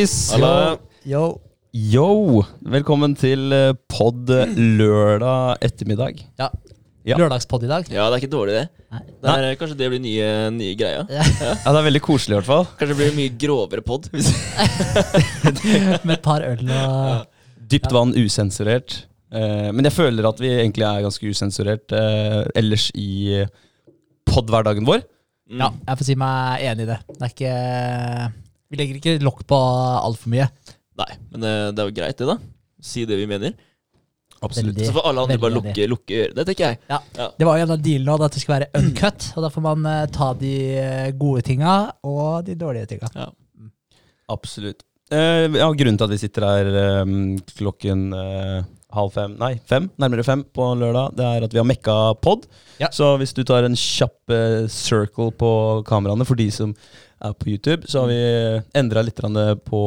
[0.00, 0.30] Boys?
[0.32, 0.78] Hallo.
[1.04, 1.22] Yo.
[1.76, 2.40] Yo!
[2.72, 6.22] Velkommen til eh, pod lørdag ettermiddag.
[6.40, 6.46] Ja.
[7.04, 7.18] Ja.
[7.20, 7.90] Lørdagspod i dag.
[7.92, 8.86] Ja, det er ikke dårlig, det.
[8.94, 9.02] Nei.
[9.10, 11.04] det er, Kanskje det blir nye, nye greia.
[11.04, 11.26] Ja.
[11.50, 12.66] Ja, Det er veldig koselig, i hvert fall.
[12.80, 14.08] Kanskje det blir mye grovere pod.
[14.14, 14.32] Hvis
[16.08, 19.02] Med et par øl og Dypt vann, usensurert.
[19.28, 23.42] Eh, men jeg føler at vi egentlig er ganske usensurert eh, ellers i
[24.32, 25.04] pod-hverdagen vår.
[25.60, 27.02] Ja, jeg får si meg enig i det.
[27.18, 27.58] Det er ikke
[28.70, 30.46] Vi legger ikke lokk på altfor mye.
[31.00, 32.38] Nei, men eh, det er jo greit, det, da.
[32.84, 33.56] Si det vi mener.
[34.40, 34.76] Absolutt.
[34.76, 34.86] Veldig.
[34.88, 36.36] Så får alle andre bare lukke, lukke, øret.
[36.38, 36.78] Det tenker jeg.
[36.88, 37.00] Ja.
[37.18, 37.26] Ja.
[37.36, 39.88] Det var jo en av dealene at det skulle være uncut, og da får man
[39.90, 41.74] uh, ta de eh, gode tinga
[42.08, 43.26] og de dårlige tinga.
[44.32, 44.86] Absolutt.
[45.10, 46.70] Uh, ja, grunnen til at vi sitter her
[47.02, 48.62] um, klokken uh,
[48.94, 52.46] halv fem, nei fem, nærmere fem på lørdag, det er at vi har mekka pod.
[52.80, 52.88] Ja.
[52.94, 54.32] Så hvis du tar en kjapp
[54.72, 55.52] circle på
[55.90, 56.72] kameraene for de som
[57.20, 58.20] er på YouTube, så har vi
[58.80, 59.20] endra litt
[59.64, 59.82] på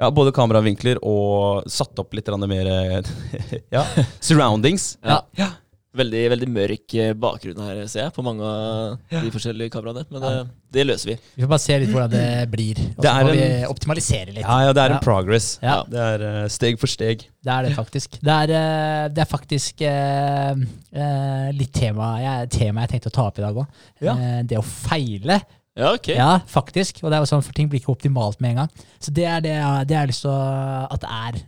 [0.00, 3.00] ja, både kameravinkler og satt opp litt mer eh,
[3.76, 3.84] ja,
[4.20, 4.94] surroundings.
[5.04, 5.20] Ja.
[5.36, 5.50] Ja.
[5.90, 10.04] Veldig, veldig mørk eh, bakgrunn her, ser jeg, på mange av de forskjellige kameraene.
[10.14, 10.30] Men Ja.
[10.44, 11.16] eh, det løser vi.
[11.34, 14.44] Vi får bare se litt hvordan det blir, og så må vi optimalisere litt.
[14.46, 15.00] Ja, ja, det er Ja.
[15.00, 15.48] en progress.
[15.60, 15.76] Ja.
[15.90, 17.26] Det er eh, steg for steg.
[17.42, 18.20] Det er det faktisk.
[18.22, 23.16] Det er, eh, det er faktisk eh, eh, litt tema jeg, tema jeg tenkte å
[23.18, 23.80] ta opp i dag òg.
[24.00, 24.14] Ja.
[24.46, 25.42] det å feile.
[25.78, 26.08] Ja, ok.
[26.08, 27.02] Ja, faktisk.
[27.04, 28.70] Og det er jo sånn, for ting blir ikke optimalt med en gang.
[29.00, 31.42] Så det er det, jeg- det jeg har lyst til å, at det er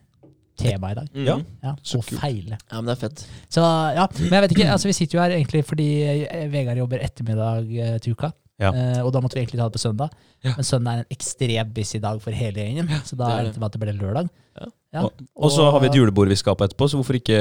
[0.62, 1.08] tema i dag.
[1.14, 1.26] Mhm.
[1.26, 1.36] Ja.
[1.64, 2.20] Ja, Så kult.
[2.20, 2.58] feile.
[2.70, 3.26] ja, men det er fett.
[3.50, 3.60] Så
[3.96, 5.88] ja, Men jeg vet ikke, altså vi sitter jo her egentlig fordi
[6.28, 8.30] eh, Vegard jobber ettermiddag eh, til uka.
[8.60, 8.68] Ja.
[8.70, 10.12] Uh, og da måtte vi egentlig ta det på søndag.
[10.44, 10.52] Ja.
[10.58, 12.88] Men søndag er en ekstremt busy dag for hele gjengen.
[13.08, 13.54] så da det er det.
[13.56, 14.28] det at det ble lørdag.
[14.60, 14.66] Ja.
[14.92, 15.02] Ja.
[15.40, 17.38] Og så har vi et julebord vi skal på etterpå, så hvorfor ikke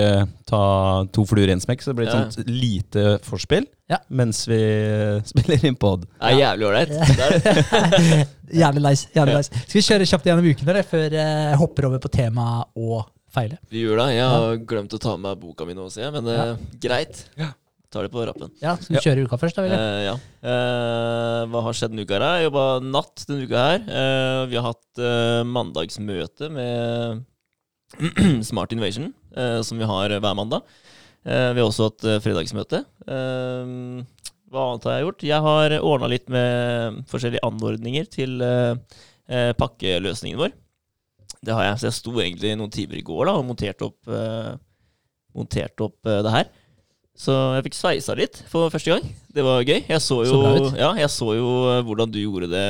[0.48, 0.62] ta
[1.12, 1.84] to fluer i en smekk?
[1.84, 2.30] Så det blir et Ja.
[2.32, 3.98] sånt lite forspill Ja.
[4.08, 4.60] mens vi
[5.28, 6.06] spiller inn pod.
[6.08, 6.94] Det er jævlig ålreit.
[8.62, 9.08] Jævlig nice.
[9.16, 9.52] jævlig nice.
[9.68, 13.04] Skal vi kjøre kjapt gjennom uken dere, før eh, jeg hopper over på tema og
[13.32, 13.60] feile?
[13.72, 14.08] Vi gjør det.
[14.16, 16.16] Jeg har glemt å ta med boka mi nå, ser jeg.
[16.18, 17.26] Men eh, greit.
[17.40, 17.52] Ja.
[17.92, 18.52] Tar det på rappen.
[18.62, 19.04] Ja, Skal vi Ja.
[19.04, 19.64] kjøre uka først, da?
[19.66, 19.80] Vil jeg?
[19.80, 20.14] Eh, ja.
[20.48, 22.20] Uh, hva har skjedd denne uka?
[22.22, 22.38] her?
[22.40, 23.82] Jeg jobba natt denne uka her.
[23.84, 27.26] Uh, vi har hatt uh, mandagsmøte med
[28.50, 29.10] Smart Invasion,
[29.68, 30.64] som vi har hver mandag.
[31.26, 32.80] Vi har også hatt fredagsmøte.
[33.04, 35.26] Hva annet har jeg gjort?
[35.28, 38.40] Jeg har ordna litt med forskjellige anordninger til
[39.60, 40.56] pakkeløsningen vår.
[41.44, 41.82] Det har jeg.
[41.82, 44.00] Så jeg sto egentlig noen timer i går da, og monterte opp,
[45.36, 46.48] monterte opp det her.
[47.18, 49.10] Så jeg fikk sveisa litt for første gang.
[49.32, 49.80] Det var gøy.
[49.88, 52.66] Jeg så jo, Så ja, jeg så jo eh, hvordan du gjorde det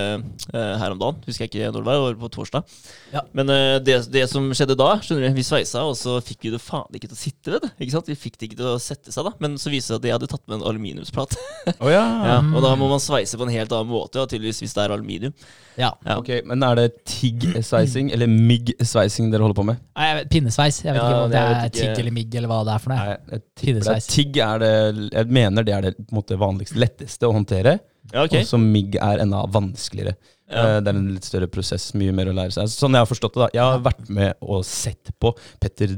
[0.53, 1.19] uh, her om dagen.
[1.25, 2.75] Husker jeg ikke når det var, det var på torsdag.
[3.13, 3.23] Ja.
[3.37, 6.53] Men uh, det, det som skjedde da, skjønner du, vi sveisa, og så fikk vi
[6.53, 7.71] det faen ikke til å sitte ved det.
[7.81, 8.11] Ikke sant?
[8.13, 9.33] Vi fikk det ikke til å sette seg, da.
[9.41, 11.41] Men så viste det seg at jeg hadde tatt med en aluminiumsplate.
[11.79, 12.05] Oh, ja.
[12.31, 14.83] Ja, og da må man sveise på en helt annen måte, ja, tydeligvis, hvis det
[14.85, 15.33] er aluminium.
[15.79, 15.89] Ja.
[16.05, 16.17] Ja.
[16.19, 19.81] Ok, Men er det TIG-sveising eller MIG-sveising dere holder på med?
[19.97, 20.81] Nei, jeg vet, pinnesveis.
[20.85, 21.73] Jeg vet Ja, ikke om det er ikke.
[21.79, 22.99] tigg eller migg eller hva det er for noe.
[23.01, 24.07] Nei, jeg jeg, Pinnesveis.
[24.11, 24.71] TIG er det
[25.11, 27.79] Jeg mener det er det på en måte, vanligste, letteste å håndtere.
[28.11, 28.41] Ja, okay.
[28.43, 30.15] Og så MIG er enda vanskeligere.
[30.51, 30.77] Ja.
[30.77, 32.67] Eh, Det er en litt større prosess, mye mer å lære seg.
[32.73, 35.31] Sånn jeg har forstått det da Jeg har vært med og sett på
[35.63, 35.93] Petter,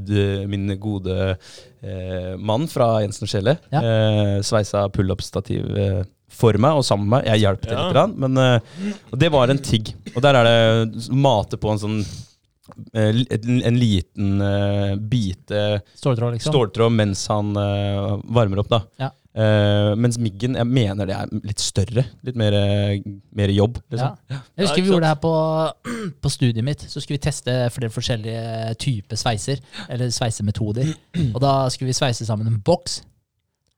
[0.51, 1.15] min gode
[1.81, 3.81] eh, mann fra Jensen og Skjelle, Ja.
[3.81, 6.03] eh, sveisa pullup-stativ eh,
[6.33, 7.31] for meg og sammen med meg.
[7.31, 7.87] Jeg hjalp til Ja.
[7.89, 8.59] litt, men eh,
[9.15, 9.95] det var en tigg.
[10.15, 11.97] Og der er det mate på en sånn
[12.93, 16.53] eh, en, en liten eh, bite Ståltråd, liksom.
[16.53, 17.53] ståltråd mens han
[18.29, 18.83] varmer opp, da.
[19.01, 19.09] Ja.
[19.33, 22.03] Eh, mens Miggen, jeg mener det er litt større.
[22.25, 22.53] Litt mer,
[23.33, 24.19] mer jobb, liksom.
[24.29, 24.41] Ja.
[24.57, 25.33] Jeg husker Ja, vi gjorde det her på,
[26.23, 26.85] på studiet mitt.
[26.89, 30.93] Så skulle vi teste flere forskjellige typer sveiser, eller sveisemetoder.
[31.35, 33.01] Og da skulle vi sveise sammen en boks,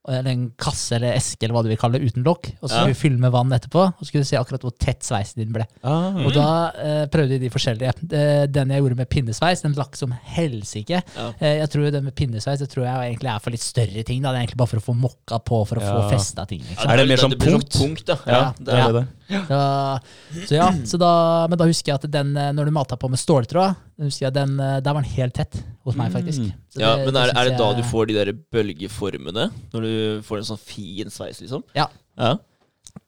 [0.08, 2.52] eller en kasse eller eske, eller hva du vil kalle det, uten lokk.
[2.60, 2.80] Og så Ja.
[2.82, 5.42] skulle vi fylle med vann etterpå, og så skulle du se akkurat hvor tett sveisen
[5.42, 5.66] din ble.
[5.82, 6.14] Ah.
[6.24, 7.94] Og da eh, prøvde vi de forskjellige.
[8.12, 11.02] Eh, Den jeg gjorde med pinnesveis, den lakk som helsike.
[11.16, 11.32] Ja.
[11.40, 14.22] Eh, jeg tror den med pinnesveis det tror jeg egentlig er for litt større ting.
[14.22, 14.32] Da.
[14.32, 16.08] Det er egentlig bare for å få mokka på, for å få Ja.
[16.10, 16.60] festa ting.
[16.62, 16.90] Liksom.
[16.90, 17.72] Er det mer sånn blir punkt?
[17.76, 18.16] punkt ja.
[18.26, 18.92] Ja, det er ja.
[18.92, 19.06] det.
[19.28, 19.42] det.
[19.48, 21.12] Så, så ja, så da,
[21.48, 24.34] men da husker jeg at den, eh, når du mata på med ståltråd, husker jeg
[24.34, 25.54] den, eh, der var den helt tett
[25.84, 26.40] hos meg, faktisk.
[26.42, 26.52] Mm.
[26.74, 29.50] Så Ja, det- men er, det, er det da jeg- du får de der bølgeformene?
[29.72, 31.62] Når du får en sånn fin sveis, liksom?
[31.74, 31.86] Ja.
[32.18, 32.36] ja.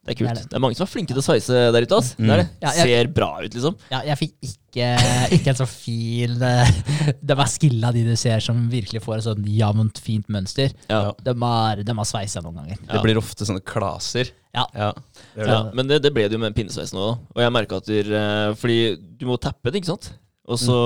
[0.05, 0.29] Det er kult.
[0.35, 1.97] Det Det er er, mange som er flinke til å sveise der ute.
[1.97, 2.15] ass.
[2.15, 2.25] Mm.
[2.27, 2.49] Det er det.
[2.61, 3.75] Ja, jeg- Ser bra ut, liksom.
[3.91, 4.87] Ja, jeg fikk ikke,
[5.33, 9.23] ikke en så fin Det De er skilla, de du ser som virkelig får et
[9.23, 10.73] sånn jevnt, fint mønster.
[10.89, 11.11] Ja.
[11.23, 12.77] De har, de har sveisa noen ganger.
[12.85, 14.29] Det blir ofte sånne klaser.
[14.53, 14.65] Ja.
[14.75, 14.93] Ja,
[15.35, 17.17] det Ja, men det, det ble det jo med en pinnesveis nå.
[17.35, 20.13] Og jeg merka at der, eh, Fordi du må tappe det, ikke sant?
[20.49, 20.77] Og så,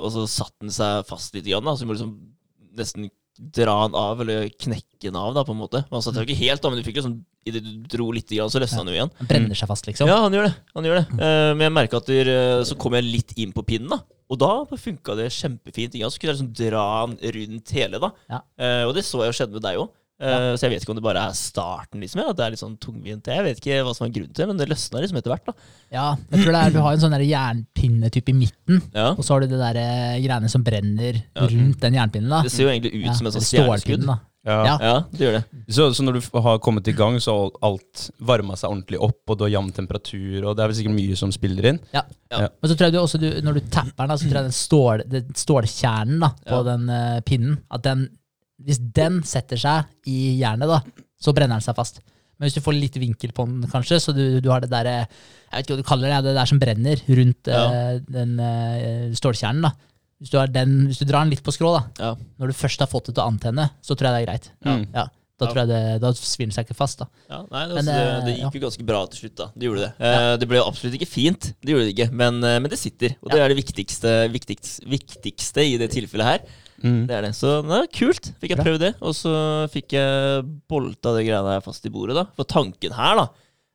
[0.00, 2.16] og så satt den seg fast litt, igjen, da, så du må liksom
[2.76, 5.84] nesten dra den av, eller knekke den av, da, på en måte.
[5.92, 8.26] Man satt jo ikke helt, da, men du fikk liksom sånn idet du dro litt,
[8.26, 9.12] grann, så løsna han jo igjen.
[9.20, 10.10] Han brenner seg fast, liksom.
[10.10, 10.54] Ja, han gjør det.
[10.74, 13.52] han gjør det Uh, Men jeg merka at der, eh, så kom jeg litt inn
[13.54, 14.00] på pinnen, da.
[14.26, 15.94] Og da funka det kjempefint.
[16.00, 18.10] Ja, så kunne jeg liksom dra den rundt hele, da.
[18.32, 18.40] Ja.
[18.58, 19.92] Uh, og det så jeg jo skjedde med deg òg.
[20.16, 22.22] Så jeg vet ikke om det bare er starten, liksom.
[22.24, 23.26] At det er litt sånn tungvint.
[23.28, 25.44] Jeg vet ikke hva som er grunnen til det, men det løsna liksom etter hvert,
[25.50, 25.52] da.
[25.92, 29.10] Ja, jeg tror det er, Du har en sånn jernpinnetype i midten, Ja.
[29.12, 31.42] og så har du det der eh, greiene som brenner Ja.
[31.46, 32.30] rundt den jernpinnen.
[32.32, 32.42] da.
[32.42, 34.06] Det ser jo egentlig ut Ja, som en sånn stjerneskudd.
[34.08, 34.18] Ja.
[34.46, 34.78] Ja.
[34.80, 35.44] Ja, det gjør det.
[35.74, 39.18] Så, så når du har kommet i gang, så har alt varma seg ordentlig opp,
[39.28, 41.80] og du har jevn temperatur, og det er vel sikkert mye som spiller inn.
[41.92, 42.02] Ja.
[42.30, 42.48] Ja.
[42.62, 44.60] Men så tror jeg du også, du, når du tapper den, så tror jeg den
[44.64, 46.62] stål, den stålkjernen da, på Ja.
[46.62, 48.06] den uh, pinnen, at den,
[48.62, 50.80] hvis den setter seg i jernet, da,
[51.20, 52.00] så brenner den seg fast.
[52.36, 54.88] Men hvis du får litt vinkel på den, kanskje, så du, du har det der
[54.90, 55.04] eh,
[55.50, 59.14] Jeg vet ikke hva du kaller det, det der som brenner rundt eh, den uh,
[59.16, 59.64] stålkjernen.
[59.64, 59.70] da.
[60.20, 62.10] Hvis du, har den, hvis du drar den litt på skrå, da, Ja.
[62.40, 64.50] når du først har fått det til å antenne, så tror jeg det er greit.
[64.64, 64.84] Mm.
[64.96, 65.50] Ja, da Ja.
[65.52, 67.00] tror jeg det, da svir den seg ikke fast.
[67.00, 67.08] da.
[67.28, 69.48] Ja, nei, det, Men, altså, det, det gikk jo ganske bra til slutt, da.
[69.56, 70.12] Det gjorde det.
[70.40, 73.16] Det ble jo absolutt ikke fint, det gjorde det ikke, men, men det sitter.
[73.24, 76.46] Og det er det viktigste, viktigste, viktigste i det tilfellet her.
[76.86, 77.00] Mm.
[77.08, 77.32] Det er det.
[77.34, 78.30] Så det er kult.
[78.42, 78.92] Fikk jeg prøvd det.
[79.02, 79.32] Og så
[79.74, 82.26] fikk jeg bolta det greiene her fast i bordet, da.
[82.38, 83.26] For tanken her, da,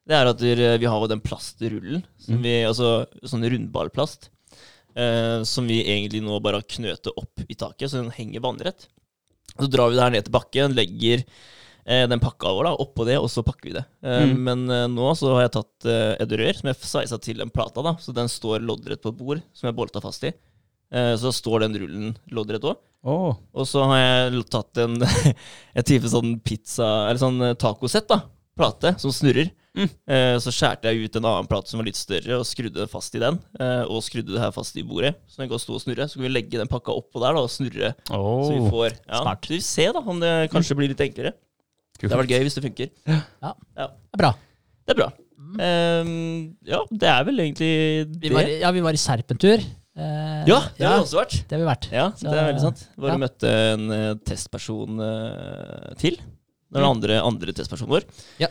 [0.08, 0.42] det er at
[0.82, 2.44] vi har jo den plastrullen, som Mm.
[2.48, 2.94] vi, altså
[3.28, 4.30] sånn rundballplast,
[4.96, 8.88] eh, som vi egentlig nå bare har knøtet opp i taket, så den henger vannrett.
[9.60, 11.24] Så drar vi det her ned til bakken, legger
[11.86, 13.86] eh, den pakka vår da, oppå det, og så pakker vi det.
[14.04, 14.38] Eh, Mm.
[14.48, 17.50] Men eh, nå så har jeg tatt eh, et rør som jeg sveisa til den
[17.54, 20.32] plata, da, så den står loddrett på et bord, som jeg bolta fast i.
[20.92, 22.78] Eh, så da står den rullen loddrett òg.
[23.02, 23.34] Åh.
[23.58, 25.00] Og så har jeg tatt en
[25.80, 28.22] et type sånn pizza Eller sånn eh, tacosett, da.
[28.58, 29.50] Plate som snurrer.
[29.72, 29.88] Mm.
[29.88, 32.92] Eh, så skjærte jeg ut en annen plate som var litt større, og skrudde den
[32.92, 33.40] fast i den.
[33.58, 36.10] Eh, og skrudde det her fast i bordet, så den kan stå og snurre.
[36.12, 37.94] Så kan vi legge den pakka oppå der da, og snurre.
[38.12, 39.48] Så vi får ja, Smart.
[39.48, 41.34] Så vi får se da, om det kanskje blir litt enklere.
[42.02, 42.94] Det har vært gøy hvis det funker.
[43.08, 44.34] Det er bra.
[44.86, 45.12] Det er bra.
[45.62, 46.12] Eh,
[46.70, 47.72] ja, det er vel egentlig
[48.12, 48.36] Vi det.
[48.36, 49.64] var, ja, vi var i Serpentur.
[50.02, 51.36] Eh, Ja, det har ja, vi også vært.
[51.48, 51.88] det har vi vært.
[51.94, 52.88] Ja, Så- det er veldig sant.
[52.98, 53.22] Bare ja.
[53.22, 56.18] møtte en uh, testperson uh, til.
[56.72, 56.90] Den Mm.
[56.96, 58.06] andre, andre testpersonen vår.
[58.40, 58.48] Ja.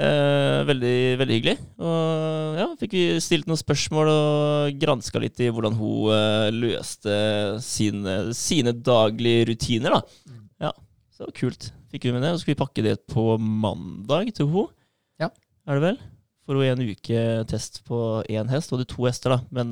[0.00, 1.58] Eh, veldig, veldig hyggelig.
[1.78, 8.32] Og ja, fikk vi stilt noen spørsmål og granska litt i hvordan hun løste sine,
[8.32, 10.00] sine daglige rutiner, da.
[10.30, 10.48] Mm.
[10.64, 10.72] Ja,
[11.12, 11.68] så det var kult.
[11.92, 12.30] Fikk vi med det.
[12.32, 14.68] Og så skal vi pakke det på mandag til hun.
[15.20, 15.28] Ja.
[15.68, 15.98] Er det vel?
[16.46, 18.72] For hun en uke test på én hest.
[18.72, 19.40] Og det er to hester, da.
[19.52, 19.70] Men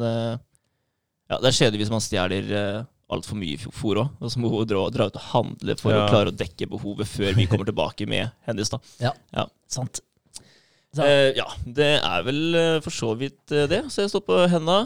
[1.31, 4.11] ja, det er kjedelig hvis man stjeler uh, altfor mye fôr òg.
[4.21, 6.05] Og så må hun dra, dra ut og handle for Ja.
[6.07, 8.69] å klare å dekke behovet før vi kommer tilbake med hennes.
[8.73, 8.79] da.
[9.01, 10.01] Ja, Sant.
[10.97, 13.85] Så, Uh, ja, det er vel uh, for så vidt uh, det.
[13.93, 14.79] Så jeg står på henda.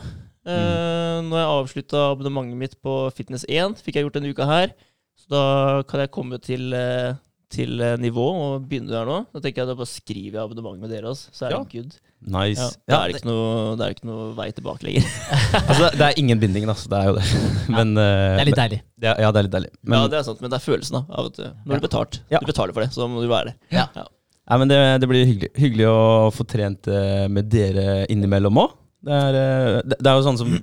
[0.43, 3.77] Eh, Nå har jeg avslutta abonnementet mitt på Fitness1.
[3.79, 4.73] Fikk jeg gjort denne uka her.
[5.15, 5.43] Så da
[5.87, 7.15] kan jeg komme til, eh,
[7.53, 9.19] til eh, nivå og begynner der nå.
[9.35, 11.61] Da tenker jeg da bare skriver jeg abonnement med dere også, så er Ja.
[11.63, 11.99] det good.
[12.23, 12.63] Nice.
[12.63, 15.07] Ja, da er det, ikke noe, det er ikke noe vei tilbake lenger.
[15.69, 16.89] altså, det er ingen binding, altså.
[16.93, 17.25] det er jo det.
[17.77, 18.09] Men, ja.
[18.39, 18.81] det er litt deilig.
[19.03, 19.71] Ja, ja, det er litt deilig.
[19.83, 21.81] Men, ja, det er sant, men det er følelsen da, av at eh, når Ja.
[21.81, 22.21] du betalt.
[22.31, 22.43] Ja.
[22.43, 23.57] Du betaler for det, så må du være det.
[23.75, 23.89] Ja.
[23.99, 28.79] Nei, men det, det blir hyggelig, hyggelig å få trent eh, med dere innimellom òg.
[29.03, 30.55] Det, er, eh, det, det er jo sånn som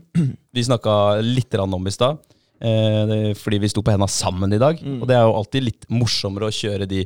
[0.56, 0.94] vi snakka
[1.26, 2.20] litt om i stad.
[2.62, 4.80] Eh, det- fordi vi sto på henda sammen i dag.
[4.80, 5.02] Mm.
[5.02, 7.06] Og det er jo alltid litt morsommere å kjøre de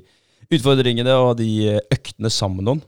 [0.52, 2.82] utfordringene og de eh, øktene sammen med noen.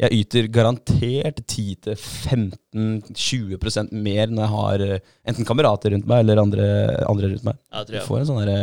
[0.00, 6.64] Jeg yter garantert 10-15-20% mer når jeg har eh, enten kamerater rundt meg eller andre,
[7.08, 7.54] andre rundt meg.
[7.74, 8.58] Ja, tror Du får en sånn derre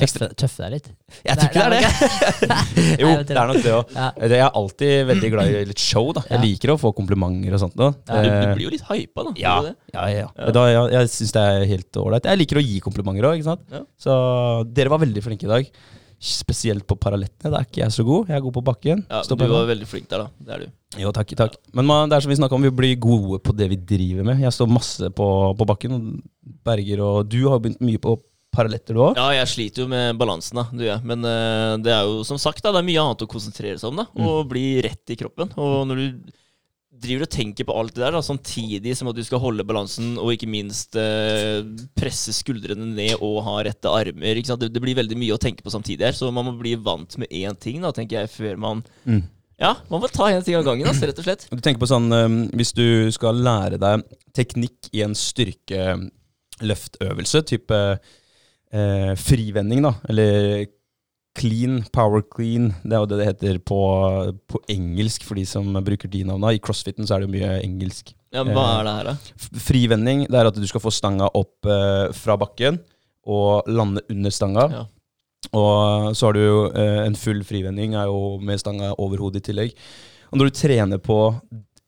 [0.00, 0.88] Tøffe, tøffe deg litt.
[1.24, 1.80] Jeg tror ikke det er det!
[3.02, 3.84] jo, jeg det er nok det òg.
[3.96, 4.08] Ja.
[4.20, 6.06] Jeg er alltid veldig glad i litt show.
[6.16, 6.40] da Jeg Ja.
[6.44, 7.76] liker å få komplimenter og sånt.
[7.80, 7.86] Da.
[7.96, 9.30] Du, du Eh, blir jo litt hypa, da.
[9.40, 10.26] ja, du ja, ja.
[10.36, 10.44] Ja.
[10.54, 12.24] Da, jeg jeg syns det er helt ålreit.
[12.28, 13.38] Jeg liker å gi komplimenter òg.
[13.72, 13.80] Ja.
[14.00, 14.10] Så
[14.76, 15.64] dere var veldig flinke i dag.
[16.20, 17.48] Spesielt på parallettene.
[17.48, 18.28] Der er ikke jeg så god.
[18.28, 19.04] Jeg er god på bakken.
[19.08, 20.44] Ja, Stå du var veldig flink der, da.
[20.44, 20.72] Det er du.
[21.00, 21.54] Jo, takk, takk.
[21.72, 24.26] Men man, det er som vi snakka om, vi blir gode på det vi driver
[24.28, 24.42] med.
[24.44, 26.18] Jeg står masse på, på bakken.
[26.66, 28.18] Berger og du har begynt mye på
[28.52, 29.16] paralletter, du òg.
[29.16, 30.66] Ja, jeg sliter jo med balansen, da.
[30.74, 30.98] Du, ja.
[31.06, 33.92] Men uh, det er jo som sagt, da, det er mye annet å konsentrere seg
[33.92, 34.08] om, da.
[34.20, 35.54] Og bli rett i kroppen.
[35.56, 36.36] Og når du
[37.00, 40.08] driver og tenker på alt det der, da, samtidig som at du skal holde balansen,
[40.20, 41.60] og ikke minst eh,
[41.98, 44.34] presse skuldrene ned og ha rette armer?
[44.44, 47.12] Det, det blir veldig mye å tenke på samtidig her, så man må bli vant
[47.20, 49.22] med én ting, da, tenker jeg, før man Mm.
[49.60, 51.42] Ja, man må ta én ting av gangen, altså, rett og slett.
[51.52, 54.02] Du tenker på sånn um, Hvis du skal lære deg
[54.36, 57.78] teknikk i en styrkeløftøvelse, type
[58.72, 60.64] eh, frivending, da, eller
[61.40, 63.80] clean, power clean, det er jo det det heter på,
[64.50, 66.52] på engelsk for de som bruker de navna.
[66.52, 68.12] I crossfiten så er det jo mye engelsk.
[68.34, 69.60] Ja, Hva er det her, da?
[69.66, 72.78] Frivending det er at du skal få stanga opp eh, fra bakken
[73.30, 74.66] og lande under stanga.
[74.70, 74.84] Ja.
[75.56, 79.42] Og så har du jo eh, en full frivending er jo med stanga over hodet
[79.42, 79.74] i tillegg.
[80.30, 81.18] Og når du trener på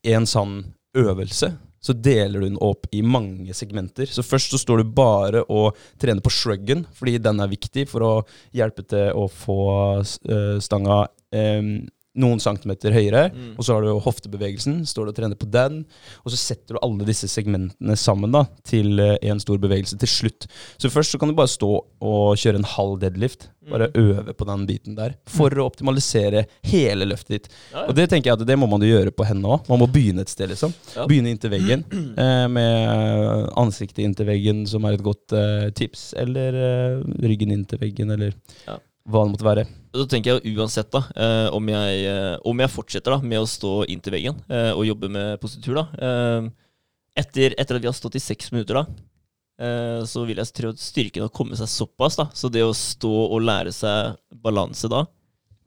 [0.03, 0.57] en sånn
[0.99, 4.07] øvelse, så deler du den opp i mange segmenter.
[4.07, 8.07] Så først så står du bare og trener på shruggen, fordi den er viktig for
[8.07, 8.13] å
[8.55, 9.59] hjelpe til å få
[9.99, 11.03] eh, stanga
[12.15, 13.27] noen centimeter høyere.
[13.33, 13.53] Mm.
[13.57, 15.81] Og så har du hoftebevegelsen, står du og trener på den.
[16.23, 20.07] Og så setter du alle disse segmentene sammen da, til én en stor bevegelse til
[20.11, 20.45] slutt.
[20.77, 21.71] Så først så kan du bare stå
[22.03, 23.49] og kjøre en halv deadlift.
[23.63, 23.95] Bare Mm.
[23.95, 25.15] øve på den biten der.
[25.25, 27.47] For å optimalisere hele løftet ditt.
[27.71, 29.69] Ja, Og det tenker jeg at det må man jo gjøre på hendene òg.
[29.69, 30.73] Man må begynne et sted, liksom.
[30.95, 31.05] Ja.
[31.07, 31.85] Begynne inntil veggen.
[32.23, 36.13] Eh, med ansiktet inntil veggen, som er et godt eh, tips.
[36.19, 38.33] Eller eh, ryggen inntil veggen, eller
[38.67, 39.65] hva det måtte være.
[39.93, 43.47] Da tenker jeg uansett da, eh, om, jeg, eh, om jeg fortsetter da, med å
[43.49, 46.47] stå inntil veggen eh, og jobbe med positur da, eh,
[47.21, 48.85] etter, etter at vi har stått i seks minutter da,
[49.61, 52.73] eh, så vil jeg tro at styrken har kommet seg såpass da, så det å
[52.73, 55.03] stå og lære seg balanse da,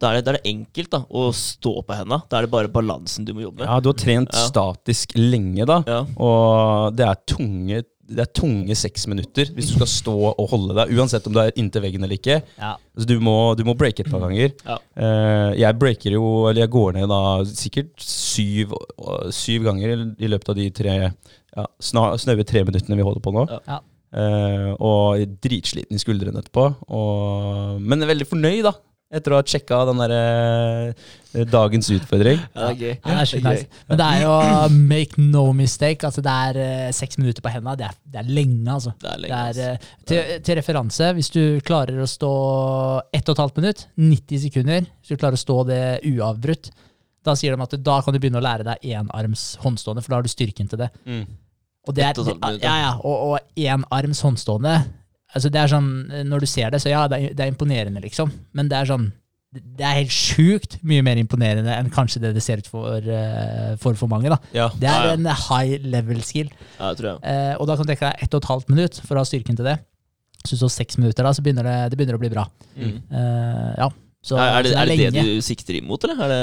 [0.02, 2.18] da er det, da er det enkelt da, å stå på hendene.
[2.28, 3.71] Da er det bare balansen du må jobbe med.
[3.71, 4.42] Ja, du har trent Ja.
[4.50, 5.78] statisk lenge, da.
[5.88, 6.02] Ja.
[6.21, 10.77] Og det er tunge det er tunge seks minutter hvis du skal stå og holde
[10.79, 12.39] deg, uansett om du er inntil veggen eller ikke.
[12.61, 12.75] Ja.
[12.97, 14.55] Så du må, du må breake et par ganger.
[14.67, 14.79] Ja.
[14.99, 17.21] Uh, jeg breaker jo, eller jeg går ned da
[17.51, 18.77] sikkert syv,
[19.35, 23.35] syv ganger i, løpet av de tre ja, snar, snaue tre minuttene vi holder på
[23.35, 23.47] nå.
[23.67, 23.83] Ja.
[24.17, 26.67] Eh, og dritsliten i skuldrene etterpå.
[26.97, 28.77] Og, men veldig fornøyd, da.
[29.15, 32.41] Etter å ha sjekka den der eh, dagens utfordring.
[32.57, 32.97] Ja, det er.
[32.97, 33.69] Ja, det er så nice.
[33.87, 34.33] Men det er jo
[34.91, 36.03] make no mistake.
[36.09, 37.77] Altså det er eh, seks minutter på henda.
[37.79, 38.95] Det, er- det er lenge, altså.
[38.99, 42.33] Det er lenge, Det er, eh, til, til referanse, hvis du klarer å stå
[43.15, 46.73] ett og et halvt minutt, 90 sekunder, hvis du klarer å stå det uavbrutt,
[47.27, 50.19] da sier de at da kan du begynne å lære deg enarms håndstående, for da
[50.21, 50.91] har du styrken til det.
[51.87, 52.55] Og det er, og et ja.
[52.67, 54.77] ja, ja, og, og enarms håndstående
[55.35, 55.92] altså det er sånn,
[56.30, 58.33] Når du ser det, så ja, det er, det er imponerende, liksom.
[58.56, 59.09] Men det er sånn
[59.56, 63.75] det er helt sjukt mye mer imponerende enn kanskje det det ser ut for eh,
[63.80, 64.28] for, for mange.
[64.28, 64.37] da.
[64.52, 64.66] Ja.
[64.76, 66.50] Det er en high level skill.
[66.76, 67.21] Ja, det tror jeg.
[67.30, 69.28] Eh, og da kan du trekke deg ett og et halvt minutt for å ha
[69.28, 69.78] styrken til det.
[70.47, 72.45] Så står seks minutter, da, så begynner det, det begynner å bli bra.
[72.76, 72.99] Mm.
[73.09, 73.88] Eh, ja.
[74.26, 75.38] Så, er, er, det, så er det det lenge.
[75.38, 76.21] du sikter imot, eller?
[76.26, 76.42] Er det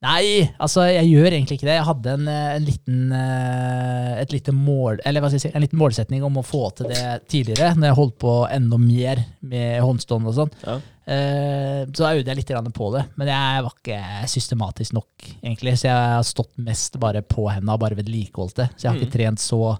[0.00, 1.74] Nei, altså jeg gjør egentlig ikke det.
[1.76, 5.50] Jeg hadde en, eh, en liten eh, et lite mål, eller hva skal jeg si,
[5.52, 9.20] en liten målsetning om å få til det tidligere, når jeg holdt på enda mer
[9.44, 10.54] med håndstående og sånn.
[10.64, 10.78] Ja.
[11.10, 14.00] Eh, så da øvde jeg litt på det, men jeg var ikke
[14.32, 15.76] systematisk nok, egentlig.
[15.76, 18.70] Så jeg har stått mest bare på og bare vedlikeholdt det.
[18.76, 19.74] Så jeg har ikke trent så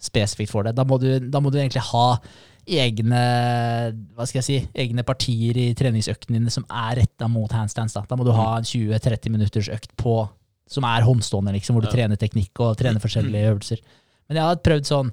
[0.00, 0.74] spesifikt for det.
[0.74, 2.06] Da må du, da må du egentlig ha
[2.66, 3.20] egne
[4.16, 7.94] hva skal jeg si, egne partier i treningsøktene dine som er retta mot handstands.
[7.96, 8.04] Da.
[8.08, 10.28] da må du ha en 20-30 minutters økt på
[10.70, 11.96] som er håndstående, liksom, hvor du Ja.
[11.96, 13.80] trener teknikk og trener forskjellige øvelser.
[14.28, 15.12] Men jeg har prøvd sånn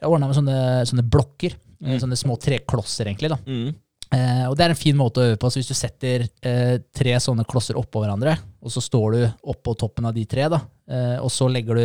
[0.00, 1.54] Jeg ordna med sånne, sånne blokker.
[1.80, 1.98] Mm.
[2.00, 3.30] Sånne små treklosser, egentlig.
[3.30, 3.36] da.
[3.46, 3.74] mm.
[4.14, 5.50] Eh, og det er en fin måte å øve på.
[5.50, 9.20] Så hvis du setter eh, tre sånne klosser oppå hverandre, og så står du
[9.52, 11.84] oppå toppen av de tre, da, eh, og så du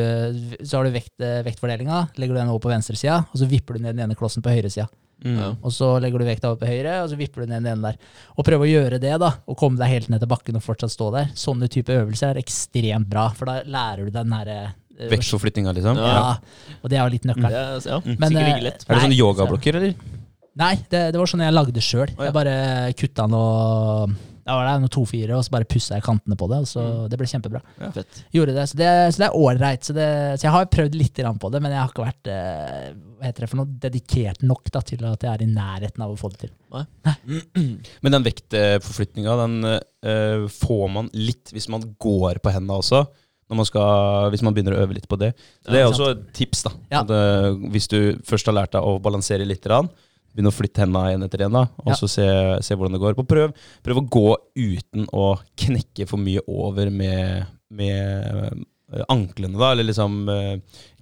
[0.64, 3.84] Så har du vekt, vektfordelinga, legger du den over på venstresida, og så vipper du
[3.84, 4.88] ned den ene klossen på høyresida.
[5.20, 5.58] Mm.
[5.60, 7.92] Og så legger du vekta over på høyre, og så vipper du ned den ene
[7.92, 7.98] der.
[8.38, 10.94] Og prøve å gjøre det, da, og komme deg helt ned til bakken og fortsatt
[10.94, 11.34] stå der.
[11.40, 16.00] Sånne type øvelser er ekstremt bra, for da lærer du den herre eh, Vektforflytninga, liksom.
[16.00, 16.14] Ja.
[16.16, 17.52] Ja, og det er jo litt nøkkelen.
[17.52, 18.88] ja, Men, sikkert ikke lett.
[18.88, 20.19] Er det sånne yogablokker, eller?
[20.58, 22.10] Nei, det, det var sånn jeg lagde sjøl.
[22.18, 22.26] ja.
[22.30, 24.10] Jeg bare kutta noe
[24.50, 26.58] ja, var det noe to-fire, og så bare pussa jeg kantene på det.
[26.64, 27.10] og så Mm.
[27.12, 27.60] Det ble kjempebra.
[27.94, 28.24] Fett.
[28.34, 29.84] Gjorde det, Så det, så det er ålreit.
[29.86, 32.88] Så, så jeg har prøvd litt på det, men jeg har ikke vært eh,
[33.20, 36.16] hva heter det for noe, dedikert nok da, til at jeg er i nærheten av
[36.16, 36.52] å få det til.
[38.02, 43.04] Men den vektforflytninga, den eh, får man litt hvis man går på hendene også.
[43.50, 45.32] Når man skal, hvis man begynner å øve litt på det.
[45.66, 46.66] Så det er også et tips.
[46.68, 47.00] da Ja.
[47.02, 49.90] at, eh, Hvis du først har lært deg å balansere litt, grann,
[50.34, 51.98] begynne å flytte hendene igjen etter en, da, og Ja.
[52.00, 52.26] så se,
[52.66, 53.16] se hvordan det går.
[53.18, 58.56] På prøv, prøv å gå uten å knekke for mye over med, med
[58.94, 60.56] eh, anklene, da, eller liksom eh,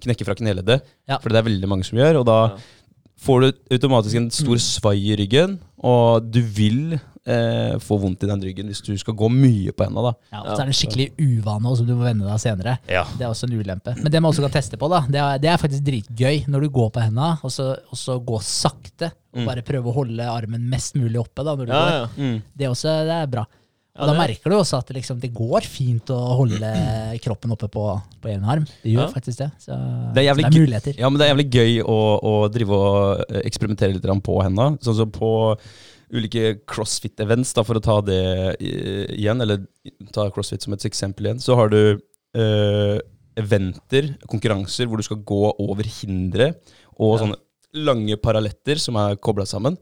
[0.04, 0.82] knekke fra kneleddet.
[1.08, 1.18] Ja.
[1.22, 2.20] For det er veldig mange som gjør.
[2.22, 2.58] Og da Ja.
[3.18, 8.30] får du automatisk en stor svai i ryggen, og du vil eh, få vondt i
[8.30, 10.14] den ryggen hvis du skal gå mye på hendene.
[10.32, 12.78] Ja, og så er det en skikkelig uvane som du må venne deg senere.
[12.88, 13.94] Det er også en ulempe.
[14.00, 16.66] Men det man også kan teste på, da, det er, det er faktisk dritgøy når
[16.66, 19.12] du går på hendene, og så, og så gå sakte.
[19.28, 19.46] Og Mm.
[19.46, 21.90] bare prøve å holde armen mest mulig oppe da, når du Ja, går.
[21.92, 22.06] ja.
[22.16, 22.38] Mm.
[22.56, 23.42] Det, er også, det er bra.
[23.98, 26.70] Ja, Og da merker du også at det, liksom, det går fint å holde
[27.24, 27.84] kroppen oppe på,
[28.22, 28.64] på en arm.
[28.82, 29.12] Det gjør Ja.
[29.12, 29.50] faktisk det.
[29.60, 29.76] Så
[30.14, 30.98] Det er så jævlig det er muligheter.
[30.98, 34.78] Ja, men det er jævlig gøy å, å drive og eh, eksperimentere litt på hendene.
[34.80, 35.30] Sånn som på
[36.14, 38.20] ulike crossfit-events, da, for å ta det
[38.62, 39.66] igjen, eller
[40.14, 41.80] ta crossfit som et eksempel igjen, så har du
[42.38, 42.98] eh,
[43.38, 46.54] eventer, konkurranser, hvor du skal gå over hindre
[46.98, 47.20] og Ja.
[47.24, 47.38] sånne
[47.84, 49.76] lange paralletter som er kobla sammen.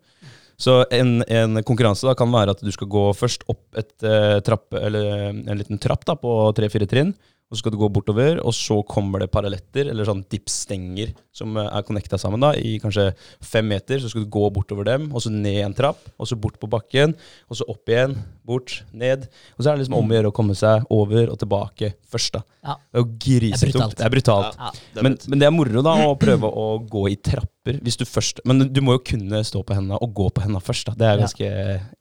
[0.59, 4.40] Så en, en konkurranse da kan være at du skal gå først opp et eh,
[4.45, 7.14] trapp, eller en liten trapp da, på tre-fire trinn.
[7.46, 11.54] Og så skal du gå bortover, og så kommer det paralletter, eller sånn dipstenger, som
[11.54, 14.00] eh, er connecta sammen da, i kanskje fem meter.
[14.02, 16.70] Så skal du gå bortover dem, og så ned en trapp, og så bort på
[16.72, 17.14] bakken,
[17.46, 19.28] og så opp igjen, bort, ned.
[19.54, 22.40] Og så er det liksom om å gjøre å komme seg over og tilbake først,
[22.40, 22.42] da.
[22.66, 22.78] Ja.
[22.82, 23.76] Det er jo grisetungt.
[23.76, 23.98] brutalt.
[24.00, 24.58] Det er brutalt.
[24.58, 24.72] Ja.
[24.74, 27.96] Det er Men, men det er moro da å prøve å gå i trapper hvis
[27.99, 30.87] du først Men du må jo kunne stå på hendene og gå på hendene først.
[30.87, 31.26] da Det er Ja.
[31.26, 31.49] ganske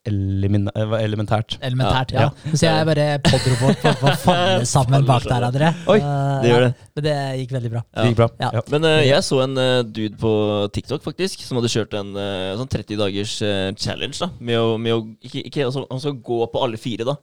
[0.05, 1.57] elimin eh, elementært.
[1.61, 2.51] Elementært, Ja, ja.
[2.53, 5.73] Så jeg er bare podrobot på å falle sammen bak der, dere.
[5.87, 6.89] Oi, det gjør ja, det.
[6.95, 7.83] Men det gikk veldig bra.
[7.95, 8.29] Det gikk bra.
[8.39, 8.49] Ja.
[8.59, 8.65] Ja.
[8.71, 10.33] Men uh, jeg så en uh, dude på
[10.75, 14.19] TikTok faktisk som hadde kjørt en uh, sånn 30 dagers eh, challenge.
[14.21, 17.15] da Med å, med å ikke, ikke, altså, Han skal gå på alle fire da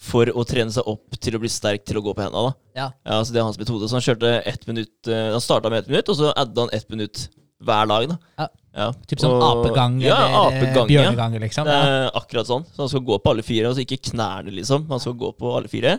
[0.00, 2.48] for å trene seg opp til å bli sterk til å gå på hendene.
[2.48, 2.86] da Ja.
[3.04, 3.84] Ja, så Det er hans metode.
[3.90, 6.72] Så han kjørte ett minutt eh, Han starta med ett minutt, og så adda han
[6.72, 7.26] ett minutt
[7.62, 8.08] hver dag.
[8.08, 8.48] da Ja.
[8.72, 8.92] Ja.
[9.10, 11.66] Typ sånn Og- apegang ja, eller apegang, bjørnegang, liksom.
[11.66, 12.10] Ja.
[12.14, 12.64] akkurat sånn.
[12.70, 14.86] Så han skal gå på alle fire, altså ikke knærne, liksom.
[14.88, 15.98] Han skal gå på alle fire.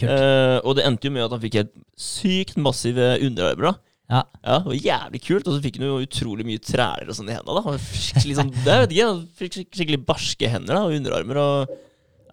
[0.00, 3.72] Eh, og det endte jo med at han fikk helt sykt massive underarmer.
[3.72, 3.74] da
[4.10, 4.22] Ja.
[4.44, 7.28] Ja, det var jævlig kult, og så fikk han jo utrolig mye træler og sånn
[7.28, 7.54] i hendene.
[7.54, 10.92] da Han fikk skikkelig sånn, det vet ikke, han fikk skikkelig barske hender da, og
[10.92, 11.36] underarmer.
[11.36, 11.68] Og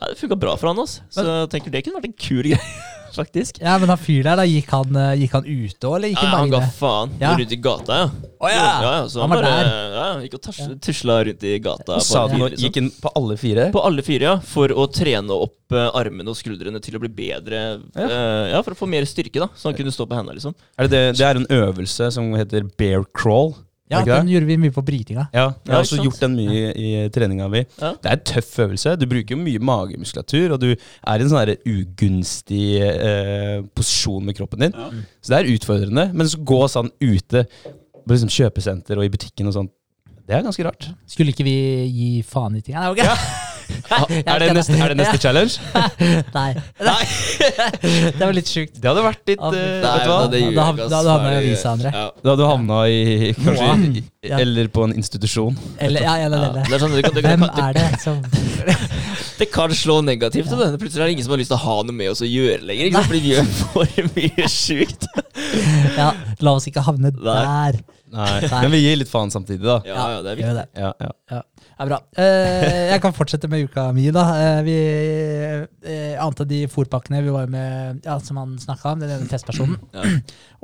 [0.02, 0.78] ja, Det funka bra for han.
[0.78, 2.60] altså Så jeg tenker det kunne vært en kul greie,
[3.16, 3.60] faktisk.
[3.62, 6.22] ja, men han fyren der, da, gikk han, eh, gikk han ute òg, eller gikk
[6.24, 6.72] Ja, han han ga inne?
[6.80, 7.10] faen.
[7.20, 7.32] Ja.
[7.38, 8.10] Rundt i gata, ja.
[8.40, 8.56] Oh, ja!
[8.56, 9.96] ja, ja så Han han, var bare der.
[10.00, 11.94] ja, gikk og tus- tusla rundt i gata.
[11.96, 12.66] på Sa du nå liksom.
[12.68, 13.72] gikk inn på alle fire?
[13.72, 14.36] På alle fire, ja.
[14.40, 17.82] For å trene opp uh, armene og skuldrene til å bli bedre.
[17.96, 18.06] Ja.
[18.10, 20.36] eh, ja For å få mer styrke, da så han kunne stå på hendene.
[20.40, 23.56] liksom Er det, det, det er en øvelse som heter bear crawl.
[23.90, 24.36] Ja, den det?
[24.36, 25.24] gjorde vi mye på brytinga.
[25.34, 27.64] Ja, jeg har også gjort den mye i, i treninga mi.
[27.80, 27.96] Ja.
[27.98, 28.94] Det er en tøff øvelse.
[29.02, 30.78] Du bruker jo mye magemuskulatur, og du er
[31.24, 34.78] i en sånn ugunstig eh, posisjon med kroppen din.
[35.24, 36.10] Så det er utfordrende.
[36.14, 39.74] Men så gå sånn ute på liksom kjøpesenter og i butikken og sånn,
[40.30, 40.92] det er ganske rart.
[41.10, 42.78] Skulle ikke vi gi faen i ting?
[42.78, 43.10] Okay.
[43.10, 43.46] ok.
[44.30, 45.60] Er det neste, er det neste challenge?
[46.38, 46.50] Nei.
[48.18, 48.78] det var litt sjukt.
[48.82, 50.20] Det hadde vært litt Ja, eh, Nei, Vet du hva?
[50.20, 51.92] Da, det- Da da hadde du havna i avisa, André.
[51.94, 52.06] Ja.
[52.24, 54.36] Da hadde du havna i kanskje i- Ja.
[54.44, 55.56] Eller på en institusjon.
[55.80, 58.02] Eller, ja, eller, Ja, det, er sånn, det, kan, det, Hvem kan, det, er det
[58.04, 58.18] som
[59.40, 60.50] det kan slå negativt.
[60.52, 60.68] Ja.
[60.76, 62.60] Plutselig er det ingen som har lyst til å ha noe med oss å gjøre
[62.68, 62.90] lenger.
[62.90, 63.08] Ikke sant?
[63.08, 63.86] Fordi vi gjør for
[64.18, 65.08] mye sjukt.
[66.00, 67.24] Ja, la oss ikke havne der.
[67.24, 67.96] Nei.
[68.10, 68.40] Nei.
[68.64, 69.76] Men vi gir litt faen samtidig, da.
[69.86, 70.54] Ja, ja, det er viktig.
[70.58, 70.82] det.
[70.82, 71.10] Ja, ja.
[71.30, 71.42] Ja,
[71.78, 72.00] ja bra.
[72.18, 74.24] Eh, jeg kan fortsette med uka mi, da.
[74.34, 74.78] Eh, vi
[75.86, 79.78] eh, ante de fòrpakkene vi var med Ja, som han snakka om, den ene testpersonen.
[79.94, 80.06] Ja.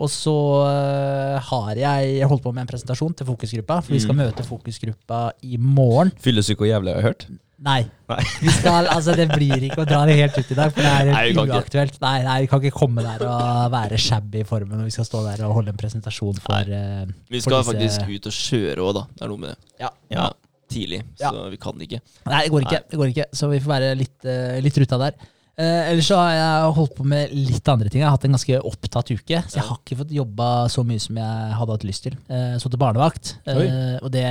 [0.02, 0.34] Og så
[0.68, 4.26] eh, har jeg holdt på med en presentasjon til fokusgruppa, for vi skal Mm.
[4.26, 6.12] møte fokusgruppa i morgen.
[6.24, 7.26] Fyllesyk og jævlig, har jeg hørt.
[7.64, 7.86] Nei.
[8.12, 8.24] Nei.
[8.44, 10.90] Vi skal, altså Det blir ikke å dra det helt ut i dag, for det
[10.92, 12.00] er Nei, uaktuelt.
[12.04, 15.08] Nei, nei, Vi kan ikke komme der og være shabby i formen når vi skal
[15.08, 18.36] stå der og holde en presentasjon for uh, Vi for skal disse- faktisk ut og
[18.40, 19.06] kjøre òg, da.
[19.16, 19.72] Det er noe med det.
[19.86, 19.94] Ja.
[20.12, 20.28] Ja,
[20.76, 21.00] tidlig.
[21.22, 21.32] Ja.
[21.32, 22.02] Så vi kan ikke.
[22.28, 22.82] Nei, det går ikke.
[22.92, 25.18] Det går ikke Så vi får være litt, uh, litt ruta der.
[25.56, 28.02] Uh, ellers så har jeg holdt på med litt andre ting.
[28.04, 29.40] Jeg har hatt en ganske opptatt uke.
[29.48, 32.18] Så jeg har ikke fått jobba så mye som jeg hadde hatt lyst til.
[32.28, 33.38] Uh, så til barnevakt.
[33.48, 34.28] uh, og det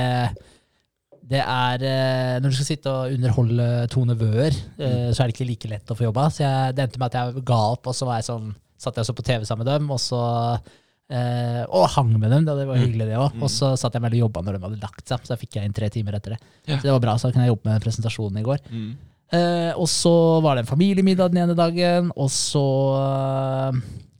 [1.25, 5.35] det er eh, Når du skal sitte og underholde to nevøer, eh, så er det
[5.35, 6.27] ikke like lett å få jobba.
[6.33, 8.97] Så jeg, det endte med at jeg ga opp, og så var jeg sånn, satt
[8.97, 9.89] jeg også på TV sammen med dem.
[9.95, 10.21] Og så
[11.09, 13.39] eh, og hang med dem, det var hyggelig det òg.
[13.39, 13.47] Mm.
[13.47, 15.57] Og så satt jeg med og jobba når de hadde lagt seg, så da fikk
[15.57, 16.39] jeg inn tre timer etter det.
[16.67, 18.65] Så det var bra, så da kunne jeg jobbe med presentasjonen i går.
[18.69, 18.89] Mm.
[19.33, 22.67] Eh, og så var det en familiemiddag den ene dagen, og så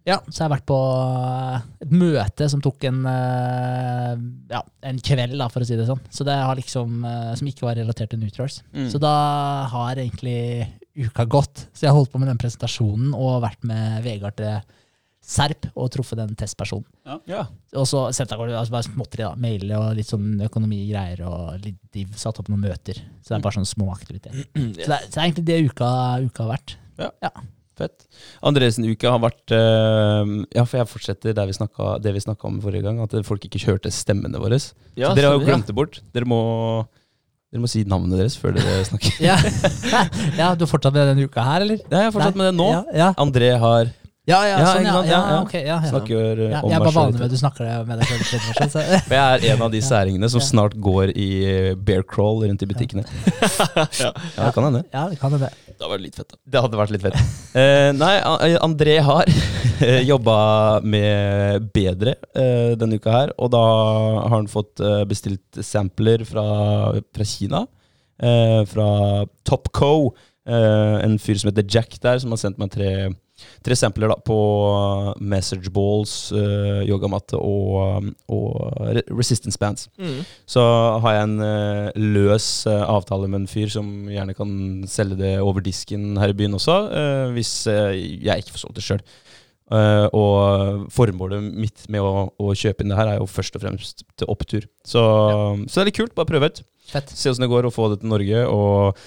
[0.06, 4.12] Ja, så jeg har vært på eh, et møte som tok en eh,
[4.54, 6.04] Ja, en kveld, da, for å si det sånn.
[6.14, 8.60] Så det har liksom eh, Som ikke var relatert til Neutrals.
[8.76, 8.88] Mm.
[8.94, 9.16] Så da
[9.72, 11.66] har egentlig uka gått.
[11.74, 14.62] Så jeg har holdt på med den presentasjonen og vært med Vegard til
[15.26, 16.86] Serp og truffet den testpersonen.
[17.10, 17.18] Ja.
[17.26, 17.42] Ja.
[17.82, 19.34] Og så sendte jeg altså bare småtteri, da.
[19.42, 22.14] Maile og litt sånn økonomigreier og litt div.
[22.22, 23.02] Satt opp noen møter.
[23.26, 24.46] Så det er bare sånne små aktiviteter.
[24.54, 25.92] Så det, er, så det er egentlig det uka,
[26.30, 26.78] uka har vært.
[27.76, 28.06] Fett.
[28.46, 32.48] Andresen uke har vært eh, Ja, for jeg fortsetter der vi snakka, det vi snakka
[32.48, 34.60] om forrige gang, at folk ikke hørte stemmene våre.
[34.96, 36.00] Ja, så dere har jo glemt det bort.
[36.16, 36.40] Dere må,
[37.52, 39.20] dere må si navnet deres før dere snakker.
[39.24, 39.36] Ja,
[40.40, 41.84] ja Du har fortsatt med denne uka her, eller?
[41.84, 42.72] Ja, jeg har fortsatt med det nå.
[42.72, 43.12] Ja, ja.
[43.22, 43.92] André har
[44.26, 44.94] Ja, ja, Ja, sånn, ja.
[44.94, 45.42] ja, Ja, ja.
[45.44, 45.90] ok, ja, ja.
[45.92, 48.48] snakker eh, Ja, om jeg er bare vanlig med at du snakker med deg selv.
[49.06, 50.48] For jeg er en av de særingene som Ja.
[50.48, 53.06] snart går i eh, bear crawl rundt i butikkene.
[53.06, 54.12] Ja.
[54.36, 54.82] Ja, det kan hende.
[54.94, 55.52] Ja, det kan hende.
[55.76, 56.38] Det hadde vært litt fett, da.
[56.56, 57.18] Det hadde vært litt fett.
[57.56, 58.14] uh, nei,
[58.64, 59.30] André har
[60.12, 60.38] jobba
[60.88, 63.62] med Bedre uh, denne uka her, og da
[64.24, 66.46] har han fått uh, bestilt sampler fra,
[67.14, 67.66] fra Kina.
[68.16, 68.86] Eh, fra
[69.44, 70.14] Topco.
[70.48, 72.92] Eh, en fyr som heter Jack der, som har sendt meg tre
[73.66, 74.38] tre sampler da, på
[75.22, 79.90] message balls, uh, yogamatte og, og resistance bands.
[79.98, 80.24] Mm.
[80.50, 80.64] Så
[81.04, 84.52] har jeg en uh, løs uh, avtale med en fyr som gjerne kan
[84.90, 88.80] selge det over disken her i byen også, eh, hvis eh, jeg ikke får solgt
[88.80, 89.06] det sjøl.
[90.14, 94.04] og formålet mitt med å, å kjøpe inn det her er jo først og fremst
[94.14, 94.68] til opptur.
[94.86, 95.02] Så,
[95.66, 96.14] så det er litt kult.
[96.14, 96.62] Bare prøve ut.
[96.86, 97.10] Fett.
[97.10, 99.02] Se åssen det går å få det til Norge, og ja,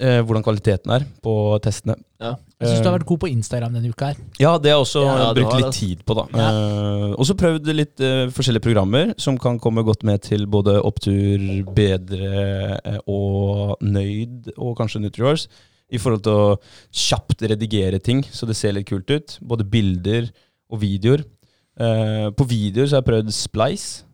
[0.00, 1.94] eh, hvordan kvaliteten er på testene.
[2.20, 2.34] Ja.
[2.60, 4.16] Jeg syns du har Eh, vært god på Instagram denne uka her.
[4.40, 5.74] ja, det har jeg også Ja, brukt litt det.
[5.78, 6.24] tid på, da.
[6.34, 6.48] Ja.
[6.50, 10.78] Eh, og så prøvd litt eh, forskjellige programmer som kan komme godt med til både
[10.82, 11.38] opptur,
[11.72, 15.46] bedre eh, og nøyd, og kanskje NutriWars.
[15.92, 16.58] I forhold til å
[16.94, 19.38] kjapt redigere ting så det ser litt kult ut.
[19.42, 20.28] Både bilder
[20.70, 21.24] og videoer.
[21.80, 24.04] Eh, på videoer så har jeg prøvd Splice.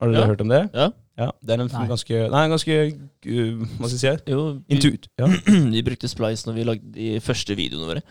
[0.00, 0.26] Har dere Ja.
[0.30, 0.70] hørt om det?
[0.72, 0.90] Ja.
[1.16, 1.86] Ja, det er en Nei.
[1.88, 4.32] ganske Nei, en ganske uh, Hva skal jeg si?
[4.34, 5.06] Jo, vi, Intuit.
[5.16, 5.30] Ja,
[5.74, 8.02] vi brukte Splice når vi lagde de første videoene våre.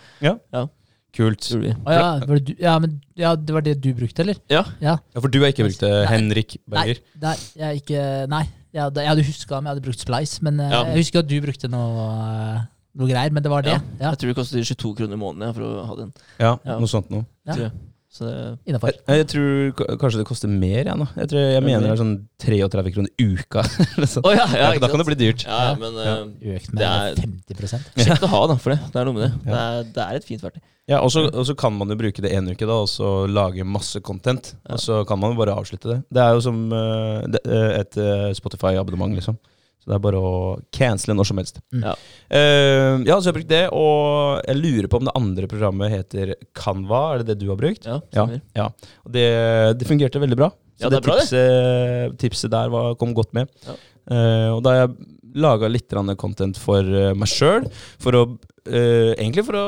[1.16, 1.46] kult.
[1.48, 1.74] Gjorde vi.
[1.86, 4.40] Å ja, var det du, ja, men, ja, det var det du brukte, eller?
[4.52, 4.66] Ja.
[4.84, 4.98] Ja.
[5.14, 7.00] Ja, For du har ikke brukt det, Henrik Berger?
[7.22, 8.02] nei, jeg ikke
[8.34, 8.44] Nei.
[8.76, 10.82] Jeg hadde, jeg hadde huska om jeg hadde brukt Splice, men eh, Ja.
[10.90, 12.08] jeg husker at du brukte noe,
[13.00, 13.32] noe greier.
[13.32, 13.78] Men det var det.
[14.02, 16.12] Ja, Jeg tror det kostet 22 kroner i måneden ja, for å ha den.
[16.42, 16.76] Ja, Ja.
[16.82, 17.24] noe sånt noe.
[17.48, 17.70] Ja.
[18.16, 18.36] Så det,
[18.70, 18.94] Innafor.
[18.96, 21.08] Jeg, jeg tror kanskje det koster mer, jeg nå.
[21.20, 23.64] Jeg, tror, jeg mener det er sånn 33 kroner i uka.
[24.24, 25.44] oh, ja, ja, Ja, da kan det bli dyrt.
[25.44, 26.14] Ja, men Ja.
[26.24, 28.80] eh, Økt med Det er- 50% kjekt å ha, da, for det.
[28.94, 29.34] Det er noe med det.
[29.44, 29.52] Ja.
[29.52, 30.64] Det, er, det er et fint verktøy.
[30.88, 34.00] Ja, og så kan man jo bruke det en uke da, og så lage masse
[34.06, 34.54] content.
[34.64, 34.76] Ja.
[34.78, 36.00] Og så kan man jo bare avslutte det.
[36.14, 39.36] Det er jo som uh, et uh, Spotify-abonnement, liksom.
[39.86, 40.38] Så det er bare å
[40.74, 41.60] cancele når som helst.
[41.70, 41.84] Mm.
[41.86, 41.92] Ja.
[42.34, 45.94] Uh, ja, så jeg har brukt det, og jeg lurer på om det andre programmet
[45.94, 47.02] heter Canva.
[47.14, 47.86] Er det det du har brukt?
[47.86, 48.26] Ja, Ja.
[48.58, 48.66] Ja.
[49.06, 49.28] Og det,
[49.78, 50.50] det fungerte veldig bra.
[50.76, 51.28] Så Ja, det er bra, det.
[51.30, 53.54] tipset, tipset der var, kom godt med.
[53.68, 53.78] Ja.
[54.10, 54.98] Eh, og da har jeg
[55.46, 57.70] laga litt content for eh, meg sjøl,
[58.02, 58.26] for å
[58.66, 59.66] eh, Egentlig for å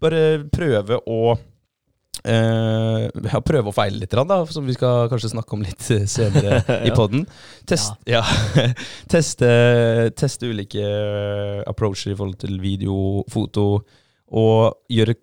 [0.00, 1.36] bare prøve å
[2.24, 6.06] eh, ja, prøve å feile litt, da, som vi skal kanskje snakke om litt eh,
[6.10, 6.94] senere i Ja.
[6.96, 7.26] poden.
[7.68, 8.22] Test, ja.
[9.12, 9.50] teste,
[10.18, 13.66] teste ulike eh, approacher i forhold til video, foto,
[14.30, 15.16] og gjøre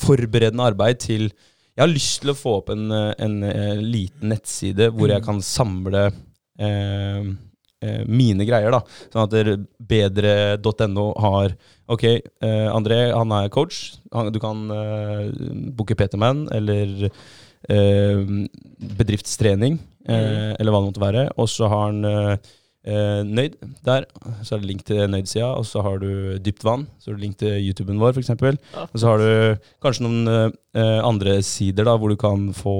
[0.00, 4.88] forberedende arbeid til Jeg har lyst til å få opp en, en, en, liten nettside
[4.94, 6.08] hvor jeg kan samle
[6.60, 7.28] eh,
[8.08, 8.80] mine greier, da.
[9.12, 11.54] Sånn at bedre.no har
[11.90, 13.96] Ok, eh, André han er coach.
[14.14, 15.26] Han, du kan eh,
[15.74, 18.20] booke Peterman eller eh,
[19.00, 21.24] bedriftstrening, eh, eller hva det måtte være.
[21.40, 22.52] Og så har han eh,
[22.86, 24.06] eh, Nøyd der.
[24.46, 25.50] Så er det link til Nøyd-sida.
[25.58, 26.86] Og så har du Dypt vann.
[27.02, 28.30] Så er det link til YouTuben vår, f.eks.
[28.86, 32.76] Og så har du kanskje noen eh, andre sider da, hvor du kan få,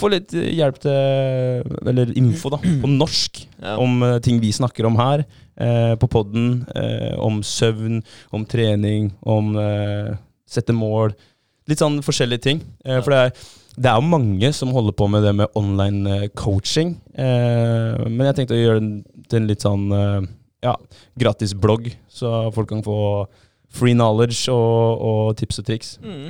[0.00, 3.76] få litt hjelp til Eller info da, på norsk Ja.
[3.80, 5.22] om eh, ting vi snakker om her
[5.56, 6.64] eh, på podden.
[6.74, 8.02] Eh, om søvn,
[8.34, 10.16] om trening, om eh,
[10.50, 11.14] sette mål.
[11.70, 12.60] Litt sånn forskjellige ting.
[12.84, 13.46] Eh, For det er,
[13.78, 16.96] det er jo mange som holder på med det med online eh, coaching.
[17.16, 18.92] Eh, men jeg tenkte å gjøre den
[19.30, 20.20] til en litt sånn eh,
[20.66, 20.74] ja,
[21.18, 22.98] gratis blogg, så folk kan få
[23.74, 25.88] free knowledge og, og tips og triks.
[26.04, 26.28] Mm.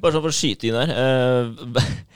[0.00, 1.50] Bare sånn for å skyte inn her.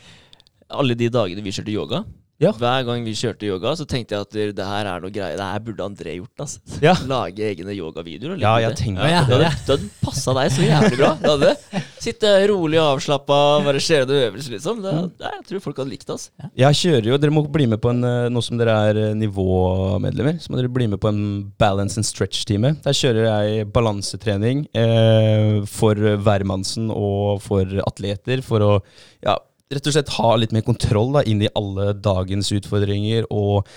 [0.70, 2.04] alle de dagene vi kjørte yoga
[2.40, 2.54] Ja.
[2.56, 5.36] Hver gang vi kjørte yoga, så tenkte jeg at det her er noe greier.
[5.36, 6.40] Det her burde André gjort.
[6.40, 6.54] ass.
[6.80, 6.94] Ja.
[7.10, 8.38] Lage egne yogavideoer.
[8.38, 8.78] og Ja, jeg det.
[8.80, 9.34] tenker ja, det.
[9.34, 11.10] Hadde, det hadde passa deg så jævlig bra.
[11.20, 11.82] Det hadde.
[12.00, 14.80] Sitte rolig og avslappa, bare skjede øvelser, liksom.
[14.80, 16.16] Det, det, jeg tror folk hadde likt det.
[16.16, 16.30] ass.
[16.62, 19.12] Jeg kjører jo, Dere må bli med på en eh, Nå som dere er eh,
[19.20, 21.20] nivåmedlemmer, så må dere bli med på en
[21.60, 22.72] balance and stretch-time.
[22.88, 25.92] Der kjører jeg balansetrening eh, for
[26.24, 28.40] hvermannsen og for atleter.
[28.48, 28.72] For å
[29.28, 29.36] ja,
[29.70, 33.68] rett og slett ha litt mer kontroll da, inn i alle dagens utfordringer og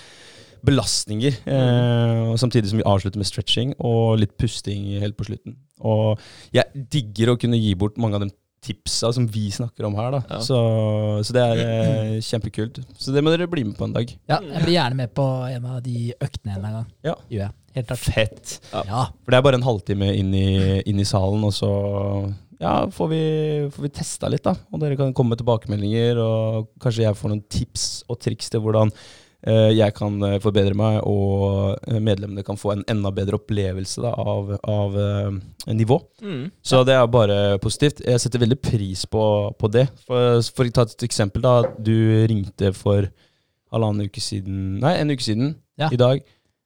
[0.64, 1.36] belastninger.
[1.44, 5.58] Eh, og samtidig som vi avslutter med stretching og litt pusting helt på slutten.
[5.84, 6.22] Og
[6.54, 8.32] jeg digger å kunne gi bort mange av de
[8.64, 10.14] tipsa som vi snakker om her.
[10.16, 10.20] da.
[10.30, 10.38] Ja.
[10.40, 10.58] Så,
[11.26, 12.80] så det er eh, kjempekult.
[12.96, 14.14] Så det må dere bli med på en dag.
[14.30, 16.88] Ja, jeg blir gjerne med på en av de øktene en gang.
[17.04, 17.18] Ja.
[17.28, 17.56] Gjør jeg.
[17.74, 18.04] Helt klart.
[18.06, 18.56] Fett.
[18.72, 19.04] Ja.
[19.24, 20.48] For det er bare en halvtime inn i,
[20.88, 21.70] inn i salen, og så
[22.64, 23.22] ja, får vi,
[23.74, 24.54] får vi testa litt, da.
[24.72, 28.62] Og dere kan komme med tilbakemeldinger, og kanskje jeg får noen tips og triks til
[28.64, 28.92] hvordan
[29.44, 34.00] eh, jeg kan eh, forbedre meg, og eh, medlemmene kan få en enda bedre opplevelse
[34.04, 35.36] da, av, av eh,
[35.76, 35.98] nivå.
[36.24, 36.46] Mm.
[36.64, 38.00] Så det er bare positivt.
[38.06, 39.24] Jeg setter veldig pris på,
[39.60, 39.86] på det.
[40.08, 41.58] For, for å ta et eksempel, da.
[41.76, 41.94] Du
[42.30, 43.10] ringte for
[43.74, 45.88] halvannen uke siden Nei, en uke siden Ja.
[45.92, 46.20] i dag.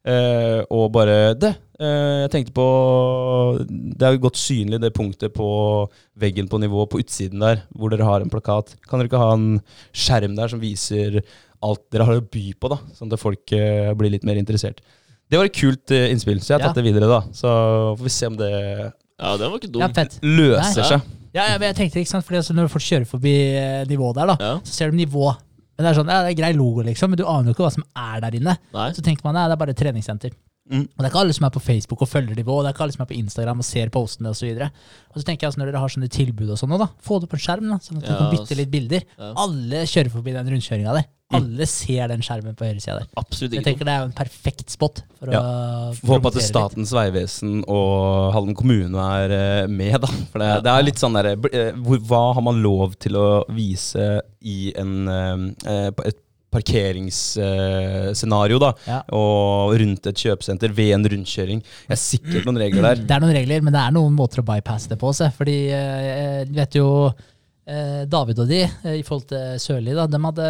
[0.09, 1.55] Eh, og bare Det!
[1.79, 2.65] Eh, jeg tenkte på
[3.71, 5.47] Det er jo godt synlig, det punktet på
[6.19, 8.75] veggen på nivå på utsiden der, hvor dere har en plakat.
[8.89, 9.61] Kan dere ikke ha en
[9.95, 11.21] skjerm der som viser
[11.63, 12.79] alt dere har å by på, da?
[12.99, 14.81] Sånn at folk eh, blir litt mer interessert.
[15.29, 16.73] Det var et kult eh, innspill, så jeg har Ja.
[16.73, 17.21] tatt det videre, da.
[17.35, 17.47] Så
[17.99, 18.51] får vi se om det
[19.19, 20.19] Ja, det var ikke dumt ja, fett.
[20.23, 20.89] løser Nei.
[20.91, 21.15] seg.
[21.35, 23.35] Ja, ja, men jeg tenkte ikke sant, fordi altså, Når folk kjører forbi
[23.91, 24.55] nivået der, da, Ja.
[24.65, 25.31] så ser de nivå.
[25.79, 27.67] Men det er sånn, ja, det er grei logo, liksom, men du aner jo ikke
[27.69, 28.57] hva som er der inne.
[28.75, 28.91] Nei.
[28.97, 30.33] Så tenker man ja, det er bare et treningssenter.
[30.71, 30.85] Mm.
[30.85, 32.77] Og Det er ikke alle som er på Facebook og følger nivå, og det er
[32.77, 34.49] ikke alle som er på Instagram og ser postene osv.
[34.53, 34.71] Og, så
[35.15, 37.31] og så tenker jeg altså, når dere har sånne tilbud og sånn, da, få det
[37.33, 39.07] på en skjerm, da, sånn at du Ja, kan bytte litt bilder.
[39.19, 39.31] Ja.
[39.45, 41.09] Alle kjører forbi den rundkjøringa der.
[41.37, 43.09] Alle ser den skjermen på høyresida der.
[43.21, 43.59] Absolutt ikke.
[43.61, 45.43] Jeg tenker det er jo en perfekt spot for Ja.
[45.43, 46.39] å Får håpe at.
[46.47, 50.09] Statens vegvesen og Halden kommune er eh, med, da.
[50.33, 51.77] For det, det er litt sånn derre eh,
[52.09, 56.23] Hva har man lov til å vise i en, eh, eh, et
[56.55, 58.71] parkeringsscenario, da?
[58.89, 58.99] Ja.
[59.17, 61.61] Og rundt et kjøpesenter ved en rundkjøring.
[61.63, 62.97] Det er sikkert noen regler der.
[63.05, 65.09] Det er noen regler, men det er noen måter å bypasse det på.
[65.17, 65.27] Se.
[65.37, 66.87] Fordi jeg vet jo
[67.69, 70.49] eh, David og de, eh, i forhold til Sørli, da, de hadde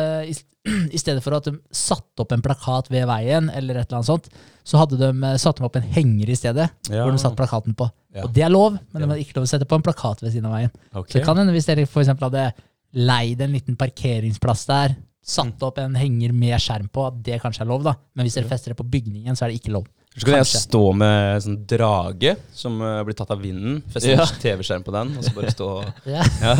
[0.95, 4.13] i, stedet for at de satte opp en plakat ved veien, eller et eller annet
[4.13, 4.27] sånt,
[4.69, 7.03] så hadde de eh, satt dem opp en henger i stedet, Ja.
[7.03, 7.87] hvor de satt plakaten på.
[8.15, 8.23] Ja.
[8.27, 10.35] Og det er lov, men de hadde ikke lov å sette på en plakat ved
[10.35, 10.73] siden av veien.
[10.93, 11.11] Okay.
[11.11, 12.51] Så det kan hende hvis dere for hadde
[12.97, 17.65] leid en liten parkeringsplass der, satt opp en henger med skjerm på, at det kanskje
[17.65, 17.95] er lov, da.
[18.17, 19.89] Men hvis dere fester det på bygningen, så er det ikke lov.
[20.19, 23.83] Så kan jeg stå med sånn drage som uh, blir tatt av vinden.
[23.93, 24.25] Feste Ja.
[24.27, 25.85] TV-skjerm på den, og så bare stå og
[26.17, 26.25] Ja.
[26.43, 26.57] ja.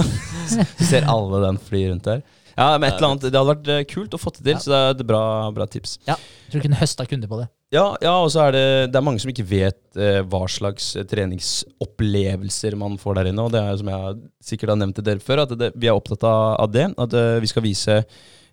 [0.79, 2.23] Ser alle den fly rundt der.
[2.59, 4.59] Ja, men et eller annet, Det hadde vært eh, kult å få det til, Ja.
[4.59, 5.23] så det er et bra,
[5.55, 5.99] bra tips.
[6.07, 6.18] Jeg
[6.51, 7.49] tror du kunne høsta kunder på det.
[7.71, 10.97] Ja, ja og så er det, det er mange som ikke vet eh, hva slags
[10.97, 13.44] eh, treningsopplevelser man får der inne.
[13.44, 14.16] Og det er som jeg
[14.51, 16.88] sikkert har nevnt til dere før, at det, vi er opptatt av, av det.
[16.99, 18.01] At uh, vi skal vise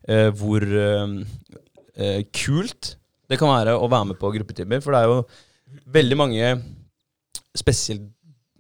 [0.08, 1.18] eh, hvor eh,
[1.96, 2.96] eh, kult
[3.30, 4.82] det kan være å være med på gruppetimer.
[4.84, 6.52] For det er jo veldig mange,
[7.58, 8.12] spesielt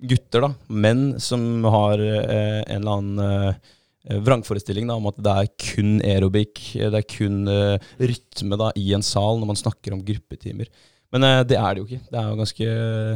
[0.05, 5.35] gutter, da, menn, som har eh, en eller annen eh, vrangforestilling da, om at det
[5.35, 9.95] er kun aerobic, det er kun eh, rytme da, i en sal når man snakker
[9.95, 10.69] om gruppetimer.
[11.13, 12.01] Men det er det jo ikke.
[12.11, 12.71] Det er jo ganske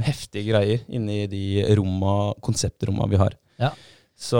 [0.06, 1.42] heftige greier inni de
[1.76, 2.13] romma,
[2.46, 3.34] konseptromma vi har.
[3.60, 3.74] Ja.
[4.19, 4.39] Så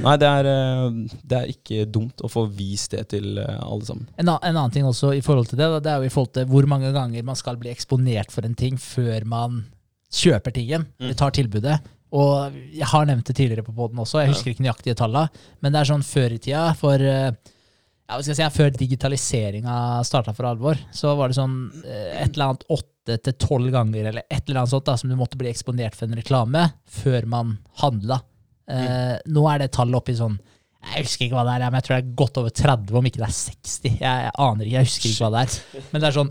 [0.00, 3.84] nei, det er, eh, det er ikke dumt å få vist det til eh, alle
[3.84, 4.08] sammen.
[4.16, 6.48] En, en annen ting også i forhold til det, det er jo i forhold til
[6.48, 9.66] hvor mange ganger man skal bli eksponert for en ting før man
[10.10, 11.76] kjøper tingen, eller tar tilbudet.
[12.16, 15.76] Og jeg har nevnt det tidligere på poden også, jeg husker ikke nøyaktige tallene, men
[15.76, 19.76] det er sånn før i tida, for eh, ja, hva skal jeg si, før digitaliseringa
[20.08, 24.24] starta for alvor, så var det sånn et eller annet åtte til tolv ganger, eller
[24.24, 27.58] et eller annet sånt da, som du måtte bli eksponert for en reklame før man
[27.84, 28.22] handla.
[28.70, 30.38] Eh, Nå er det tallet oppe i sånn
[30.80, 33.08] jeg husker ikke hva det er, men jeg tror det er godt over 30, om
[33.10, 33.82] ikke det er 60.
[33.84, 35.82] Jeg, jeg aner ikke, jeg husker ikke hva det er.
[35.90, 36.30] Men det er sånn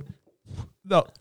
[0.90, 1.12] Det har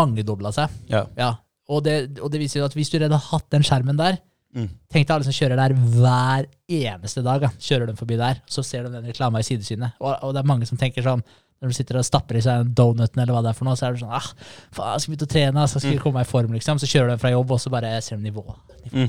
[0.00, 0.78] mangedobla seg.
[0.88, 1.02] Ja.
[1.18, 1.28] Ja.
[1.68, 4.16] Og det, og det viser jo at hvis du hadde hatt den skjermen der
[4.52, 4.66] Mm.
[4.92, 7.46] Tenk deg alle som kjører der hver eneste dag.
[7.46, 7.48] Ja.
[7.56, 9.94] Kjører de forbi der, så ser de den reklama i sidesynet.
[9.96, 11.22] Og, og det er mange som tenker sånn
[11.62, 13.78] når du sitter og stapper i seg en donuten, eller hva det er for noe,
[13.78, 14.24] så er du sånn ah,
[14.74, 16.80] faen, jeg skal begynne å trene, så skal jeg komme meg i form, liksom.
[16.82, 18.42] Så kjører du fra jobb, og så bare ser du nivå.
[18.88, 19.06] nivå.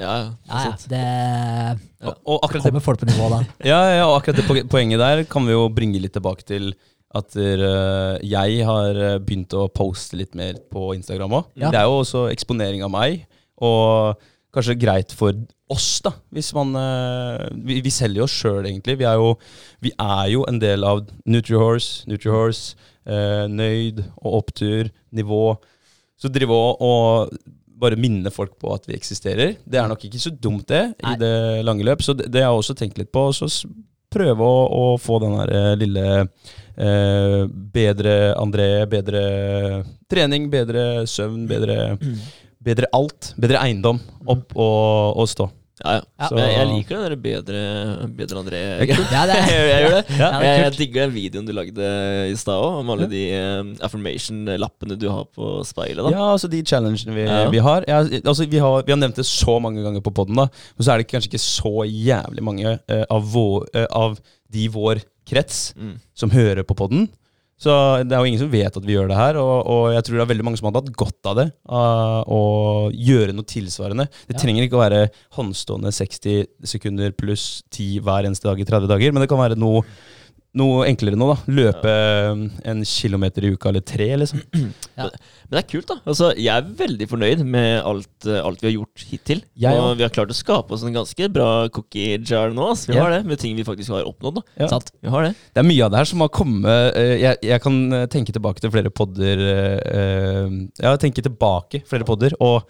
[0.00, 0.30] Ja, ja.
[0.48, 0.72] Ja, ja.
[0.90, 3.38] Det Og, og det kommer folk på nivå da.
[3.72, 6.72] Ja, ja, og akkurat det poenget der kan vi jo bringe litt tilbake til
[7.14, 11.44] at uh, jeg har eh, begynt å poste litt mer på Instagram òg.
[11.62, 11.70] Ja.
[11.70, 13.20] Det er jo også eksponering av meg,
[13.62, 14.18] og
[14.54, 15.36] kanskje greit for
[15.70, 16.10] oss, da.
[16.34, 18.98] Hvis man uh, vi, vi selger jo oss sjøl, egentlig.
[18.98, 19.36] Vi er, jo,
[19.82, 22.74] vi er jo en del av Nutrihorse, Nutrihorse,
[23.06, 25.44] uh, Nøyd og Opptur, Nivå.
[26.18, 27.38] Så drive og, og
[27.84, 29.56] bare minne folk på at vi eksisterer.
[29.64, 31.14] Det er nok ikke så dumt, det, Nei.
[31.14, 32.04] i det lange løp.
[32.04, 33.28] Så det, det har jeg også tenkt litt på.
[33.36, 33.50] Så
[34.14, 37.40] prøve å, å få den der eh, lille eh,
[37.74, 39.24] Bedre André, bedre
[40.10, 41.96] trening, bedre søvn, bedre,
[42.64, 43.34] bedre alt.
[43.40, 45.50] Bedre eiendom opp og, og stå.
[45.82, 46.02] Ja, ja.
[46.20, 46.28] Ja.
[46.30, 47.62] Men Jeg, jeg liker den der bedre,
[48.14, 48.60] bedre André.
[48.88, 50.04] Ja, Ja, det er, jeg, jeg gjør det.
[50.20, 51.88] Ja, det jeg, jeg digger den videoen du lagde
[52.30, 56.04] i stad òg, om alle de eh, affirmation-lappene du har på speilet.
[56.04, 57.48] da Ja, altså de challengene vi, Ja.
[57.50, 57.84] vi har.
[57.90, 58.84] Ja, altså vi har.
[58.86, 60.48] Vi har nevnt det så mange ganger på poden, men
[60.84, 64.18] så er det kanskje ikke så jævlig mange uh, av, vår, uh, av
[64.52, 65.96] de i vår krets Mm.
[66.14, 67.08] som hører på poden.
[67.64, 67.72] Så
[68.04, 70.18] det er jo ingen som vet at vi gjør det her, og, og jeg tror
[70.18, 71.46] det er veldig mange som hadde hatt godt av det.
[71.70, 72.40] Å
[72.92, 74.04] gjøre noe tilsvarende.
[74.28, 74.42] Det Ja.
[74.42, 75.00] trenger ikke å være
[75.38, 79.56] håndstående 60 sekunder pluss 10 hver eneste dag i 30 dager, men det kan være
[79.56, 79.80] noe,
[80.54, 81.36] noe enklere nå, da.
[81.50, 81.92] Løpe
[82.70, 84.40] en kilometer i uka eller tre, liksom.
[84.54, 85.10] Men
[85.50, 85.96] det er kult, da.
[86.06, 89.42] Altså, jeg er veldig fornøyd med alt, eh, alt vi har gjort hittil.
[89.58, 92.68] Jeg og vi har klart å skape oss en ganske bra cookie jar nå.
[92.72, 92.92] Altså.
[92.92, 93.02] Vi Ja.
[93.08, 94.40] har det, med ting vi faktisk har oppnådd.
[94.40, 94.68] da Ja.
[94.70, 94.92] sant?
[95.02, 95.34] Vi har det.
[95.54, 98.32] Det er mye av det her som har kommet eh, jeg, jeg kan eh, tenke
[98.32, 99.42] tilbake til flere podder
[100.80, 102.62] Ja, tenke tilbake flere podder og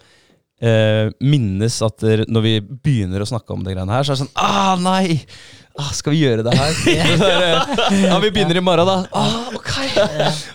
[1.21, 1.99] minnes at
[2.31, 5.19] når vi begynner å snakke om det greiene her, så er det sånn Ah, nei!
[5.81, 6.77] Ah, Skal vi gjøre det her?
[6.95, 8.95] Er det, ja, vi begynner i morgen, da.
[9.15, 9.71] Ah, ok.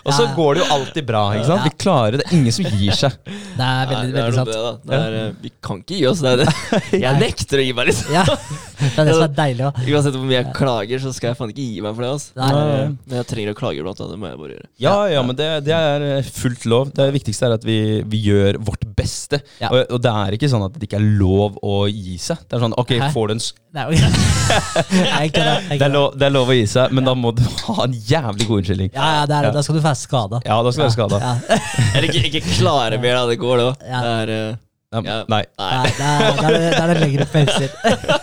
[0.05, 1.23] Og så går det jo alltid bra.
[1.37, 1.65] ikke sant?
[1.67, 2.27] Vi klarer det.
[2.35, 3.17] Ingen som gir seg.
[3.25, 4.51] Det er veldig, Nei, det er veldig sant.
[4.51, 4.91] det.
[4.91, 6.23] Det er, eh, vi kan ikke gi oss.
[6.23, 6.49] Det er det.
[7.05, 8.13] Jeg nekter å gi meg, liksom.
[8.15, 9.81] Ja, det er det som er deilig òg.
[9.91, 12.11] Uansett hvor mye jeg klager, så skal jeg faen ikke gi meg for det.
[12.15, 12.31] Altså.
[12.41, 12.51] Nei.
[13.05, 13.99] Men jeg trenger å klage iblant.
[14.01, 14.67] annet, Det må jeg bare gjøre.
[14.81, 16.89] Ja, ja, men det, det er eh, fullt lov.
[16.97, 17.77] Det viktigste er at vi,
[18.09, 19.41] vi gjør vårt beste.
[19.61, 19.69] Ja.
[19.69, 22.41] Og, og det er ikke sånn at det ikke er lov å gi seg.
[22.47, 23.11] Det er sånn, ok, Hæ?
[23.13, 23.43] får du en
[25.11, 25.37] Nei, ok.
[25.37, 25.77] Det.
[25.85, 28.47] er lov, det er lov å gi seg, men da må du ha en jævlig
[28.49, 28.91] god unnskyldning.
[28.95, 29.53] Ja, ja, det er, det.
[29.59, 30.41] da skal du være skada.
[30.47, 31.21] Ja, da skal du være skada.
[31.21, 31.61] Ja.
[31.91, 33.23] Eller ikke, ikke klare mer, da.
[33.31, 33.71] Det går, da?
[33.91, 34.01] Ja.
[34.07, 34.59] Det er eh,
[34.91, 35.19] Ja.
[35.31, 35.43] Nei.
[35.59, 35.69] Nei.
[35.87, 37.69] Det er, det er, det er det lengre pauser.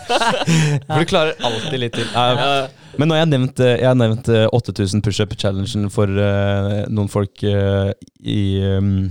[0.89, 2.11] For du klarer alltid litt til.
[2.13, 2.51] Ja, Ja.
[2.99, 7.07] Men nå har jeg nevnt, eh, jeg har nevnt eh, 8000 pushup-challengen for eh, noen
[7.07, 7.91] folk eh,
[8.27, 8.39] i,
[8.75, 9.05] um,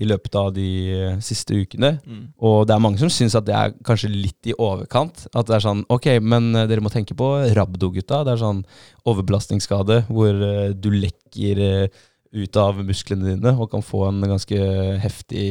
[0.00, 1.98] i løpet av de eh, siste ukene.
[2.06, 2.22] Mm.
[2.40, 5.26] Og det er mange som syns at det er kanskje litt i overkant.
[5.36, 8.22] At det er sånn Ok, men eh, dere må tenke på Rabdo-gutta.
[8.24, 8.62] Det er sånn
[9.08, 14.56] overbelastningsskade hvor eh, du lekker eh, ut av musklene dine og kan få en ganske
[15.02, 15.42] heftig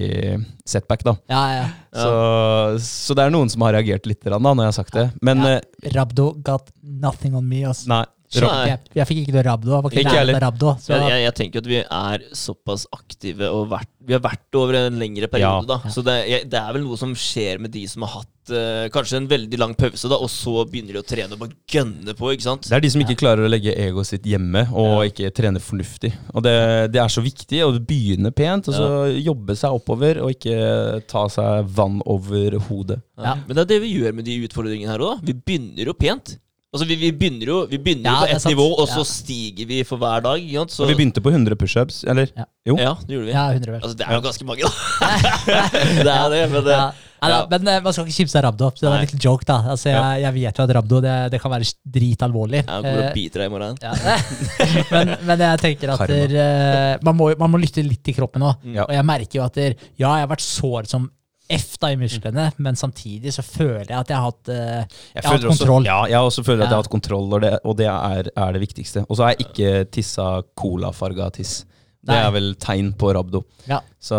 [0.65, 1.13] setback, da.
[1.29, 1.65] Ja, ja.
[1.93, 2.05] Ja.
[2.07, 5.05] Så, så det er noen som har reagert litt da, når jeg har sagt det.
[5.21, 5.59] Men Ja.
[5.59, 7.61] eh, Rabdo got nothing on me.
[7.69, 7.87] Altså.
[7.91, 8.03] nei.
[8.31, 9.71] Jeg, jeg fikk ikke noe Rabdo.
[9.75, 10.73] Jeg ikke Ikke lærer Rabdo.
[10.79, 14.59] Så Jeg, jeg, jeg tenker at vi er såpass aktive og vært, vi har vært
[14.59, 15.67] over en lengre periode.
[15.67, 15.81] Ja.
[15.83, 18.53] da Så det, jeg, det er vel noe som skjer med de som har hatt
[18.53, 21.57] uh, kanskje en veldig lang pause, da og så begynner de å trene og bare
[21.75, 22.31] gønne på.
[22.33, 22.69] ikke sant?
[22.69, 26.13] Det er de som ikke klarer å legge egoet sitt hjemme og ikke trene fornuftig.
[26.31, 26.55] Og det,
[26.95, 31.27] det er så viktig å begynne pent, og så jobbe seg oppover, og ikke ta
[31.31, 33.01] seg vann over hodet.
[33.19, 33.35] Ja.
[33.43, 35.25] Men det er det vi gjør med de utfordringene her òg.
[35.27, 36.37] Vi begynner jo pent.
[36.71, 38.95] Altså Vi, vi begynner jo vi begynner Ja, jo på ett nivå, og Ja.
[38.95, 40.39] så stiger vi for hver dag.
[40.47, 40.63] Ja.
[40.71, 42.29] Så, vi begynte på 100 pushups, eller?
[42.37, 42.45] Ja.
[42.65, 42.77] Jo.
[42.79, 43.33] ja, det gjorde vi.
[43.35, 43.79] ja, 100.
[43.81, 44.71] Altså Det er jo ganske mange, da.
[46.07, 46.91] det er det, men det, Ja.
[47.21, 48.71] Nei, da, men eh, man skal ikke kimse av Rabdo.
[48.73, 49.57] Så det er en liten joke, da.
[49.75, 52.63] Altså, jeg, jeg vet jo at Rabdo det, det kan være dritalvorlig.
[52.63, 53.77] jeg kommer Eh, og biter deg i morgen.
[53.83, 54.15] ja.
[54.95, 58.41] men, men jeg tenker at der, eh, man, må, man må lytte litt til kroppen
[58.47, 58.65] òg.
[58.73, 58.87] Ja.
[58.87, 61.11] Og jeg merker jo at der, ja, jeg har vært sår som
[61.57, 65.23] F da i musklene, men samtidig så føler jeg at jeg har hatt, jeg jeg
[65.23, 65.85] har hatt også- kontroll.
[65.85, 68.51] ja, jeg også føler at jeg har hatt kontroll, og det, og det er, er
[68.53, 69.05] det viktigste.
[69.09, 71.65] Og så har jeg ikke tissa colafarga tiss.
[72.03, 72.21] Det Nei.
[72.25, 73.43] er vel tegn på rabdo.
[73.67, 73.79] Ja.
[74.01, 74.17] Så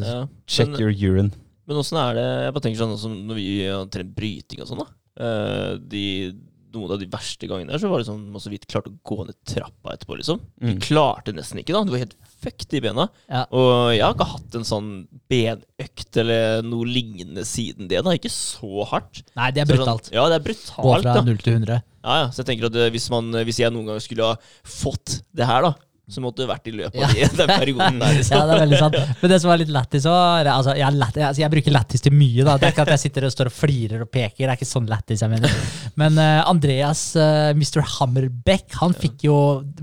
[0.00, 0.26] Ja.
[0.46, 1.30] check Men- your urine.
[1.66, 4.78] Men åssen er det Jeg bare tenker sånn når vi har trent bryting og sånn,
[4.78, 4.86] da.
[5.24, 6.32] Eh, de,
[6.74, 8.98] noen av de verste gangene der, så var det sånn man så vidt klarte å
[9.06, 10.40] gå ned trappa etterpå, liksom.
[10.60, 10.80] Vi Mm.
[10.84, 11.84] klarte nesten ikke, da.
[11.84, 13.08] Du var helt fucked i bena.
[13.30, 13.44] Ja.
[13.50, 14.88] Og jeg har ikke hatt en sånn
[15.30, 18.02] benøkt eller noe lignende siden det.
[18.04, 19.22] da Ikke så hardt.
[19.36, 20.10] Nei, det er Så brutalt.
[20.10, 21.82] Sånn, ja, det er Gå brutalt, fra null 0 til 100.
[22.04, 22.26] Ja, ja.
[22.30, 25.46] Så jeg tenker at eh, hvis, man, hvis jeg noen gang skulle ha fått det
[25.48, 25.74] her, da,
[26.10, 27.06] så måtte vært i løpet Ja.
[27.08, 28.16] av de, den perioden der.
[28.18, 28.36] Liksom.
[28.36, 28.96] Ja, det er veldig sant.
[29.22, 32.12] Men det som er litt lættis òg altså, jeg, lett- altså, jeg bruker lættis til
[32.12, 32.44] mye.
[32.44, 34.42] da Det er ikke at jeg sitter og står og flirer og peker.
[34.44, 35.54] Det er ikke sånn lættis jeg mener.
[36.00, 37.80] Men uh, Andreas, uh, Mr.
[37.94, 39.36] Hammerbeck, han fikk jo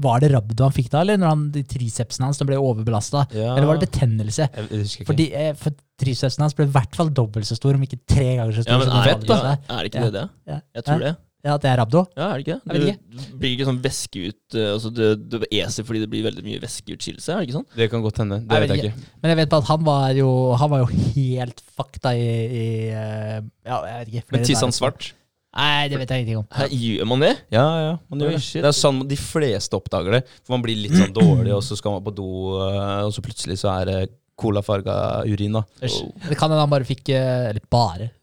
[0.06, 1.18] Var det rabdo han fikk da, eller?
[1.22, 3.26] Når han, de tricepsene hans ble overbelasta?
[3.34, 3.56] Ja.
[3.56, 4.46] Eller var det betennelse?
[4.52, 5.08] Jeg, jeg.
[5.10, 8.30] Fordi, uh, for tricepsene hans ble i hvert fall dobbelt så stor, om ikke tre
[8.38, 8.74] ganger så stor.
[8.74, 9.82] Ja, men som er, det ja, vanligvis er.
[9.82, 10.26] det ikke det det?
[10.54, 10.62] Ja.
[10.78, 11.12] Jeg tror det.
[11.42, 12.04] Ja, at det er rabdo?
[12.14, 13.24] Ja, er det ikke vet det?
[13.32, 16.44] Du blir ikke sånn væske ut eh, Altså du, du eser fordi det blir veldig
[16.46, 17.66] mye væskeutskillelse, er det ikke sånn?
[17.80, 18.38] Det kan godt hende.
[18.46, 19.08] Det Jeg vet jeg ikke.
[19.24, 20.30] Men jeg vet bare at han var jo,
[20.62, 24.26] han var jo helt fakta i, i eh, Ja, jeg vet ikke.
[24.36, 25.10] Men tisser han svart?
[25.52, 26.48] Nei, det vet jeg ingenting om.
[26.56, 27.34] Her, gjør man det?
[27.52, 27.92] Ja, ja.
[28.08, 28.44] Man gjør det.
[28.64, 30.22] Det er sånn de fleste oppdager det.
[30.46, 32.30] For man blir litt sånn dårlig, og så skal man på do,
[32.70, 34.00] eh, og så plutselig så er det
[34.40, 35.58] colafarga urin.
[35.60, 35.66] da.
[35.90, 36.14] Oh.
[36.24, 38.14] Det kan hende han bare fikk Eller bare.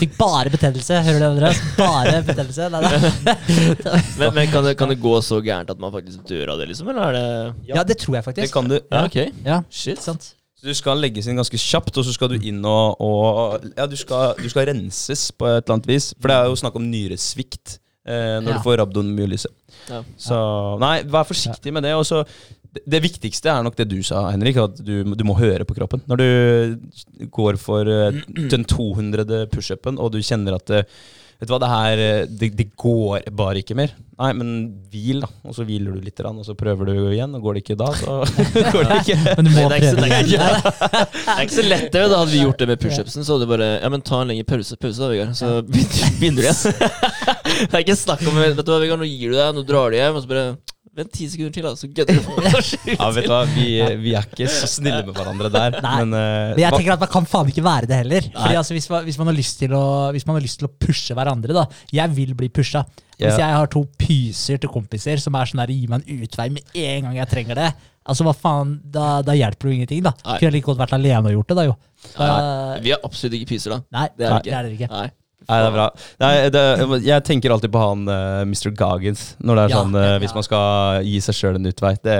[0.00, 0.98] Fikk bare betennelse.
[1.06, 1.60] Hører du, Andreas?
[1.78, 2.68] Bare betennelse.
[2.72, 3.34] Nei, nei.
[4.20, 6.68] Men, men kan, det, kan det gå så gærent at man faktisk dør av det,
[6.70, 6.88] liksom?
[6.92, 8.54] Eller er det Ja, det tror jeg Det faktisk.
[8.56, 8.78] kan du.
[8.90, 9.18] Ja, ok.
[9.44, 10.02] Ja, Shit.
[10.02, 10.32] sant.
[10.60, 13.84] Så du skal legges inn ganske kjapt, og så skal du inn og, og Ja,
[13.90, 16.12] du skal, du skal renses på et eller annet vis.
[16.20, 18.56] For det er jo snakk om nyresvikt eh, når Ja.
[18.58, 19.50] du får rabdomyolyse.
[19.90, 20.00] Ja.
[20.16, 20.36] Så
[20.80, 21.92] nei, vær forsiktig med det.
[21.98, 22.22] Og så
[22.82, 26.02] det, viktigste er nok det du sa, Henrik, at du, du må høre på kroppen.
[26.10, 29.46] Når du går for eh, den 200.
[29.52, 30.86] pushupen, og du kjenner at det,
[31.34, 33.90] Vet du hva, det her eh, det, det går bare ikke mer.
[34.22, 34.50] Nei, men
[34.92, 35.28] hvil, da.
[35.50, 37.34] Og så hviler du litt, og så prøver du igjen.
[37.34, 38.20] Og går det ikke da, så
[38.74, 39.16] går det ikke.
[39.40, 40.20] Men du må Det er ikke det er det.
[40.28, 42.04] ikke- Det er ikke så lett, det.
[42.12, 44.30] Da hadde vi gjort det med pushupsen, så hadde du bare Ja, men ta en
[44.30, 45.34] lengre pause, pause da, Vegard.
[45.34, 46.94] Så begynner begynner du igjen.
[47.66, 49.90] Det er ikke snakk om Vet du hva, Vegard, nå gir du deg, nå drar
[49.90, 50.46] du hjem, og så bare
[50.94, 52.26] Vent ti sekunder til, da, så gønner du.
[52.94, 53.64] Ja, vet du hva, vi,
[54.04, 55.78] vi er ikke så snille med hverandre der.
[55.82, 55.94] Nei.
[56.04, 58.28] Men, uh, Men jeg tenker at man kan faen ikke være det heller.
[58.36, 59.80] Fordi altså, hvis, man, hvis, man har lyst til å,
[60.14, 61.64] hvis man har lyst til å pushe hverandre, da.
[61.98, 62.84] Jeg vil bli pusha.
[63.16, 63.40] Hvis Ja.
[63.46, 66.78] jeg har to pyser til kompiser som er sånn der, gi meg en utvei med
[66.84, 67.68] en gang jeg trenger det,
[68.06, 70.14] altså hva faen, da, da hjelper det jo ingenting, da.
[70.20, 70.38] Nei.
[70.38, 71.76] Kunne jeg like godt vært alene og gjort det, da jo.
[72.14, 73.82] Da, Nei, vi er absolutt ikke pyser, da.
[73.98, 74.90] nei, det er nei, det er dere ikke.
[74.94, 75.06] Nei.
[75.44, 75.88] Nei, det er bra.
[76.22, 76.62] Nei, det,
[77.04, 78.70] jeg tenker alltid på han uh, Mr.
[78.78, 80.14] Goggins når det er Ja, sånn uh.
[80.22, 81.94] Hvis man skal gi seg sjøl en utvei.
[82.04, 82.16] Det,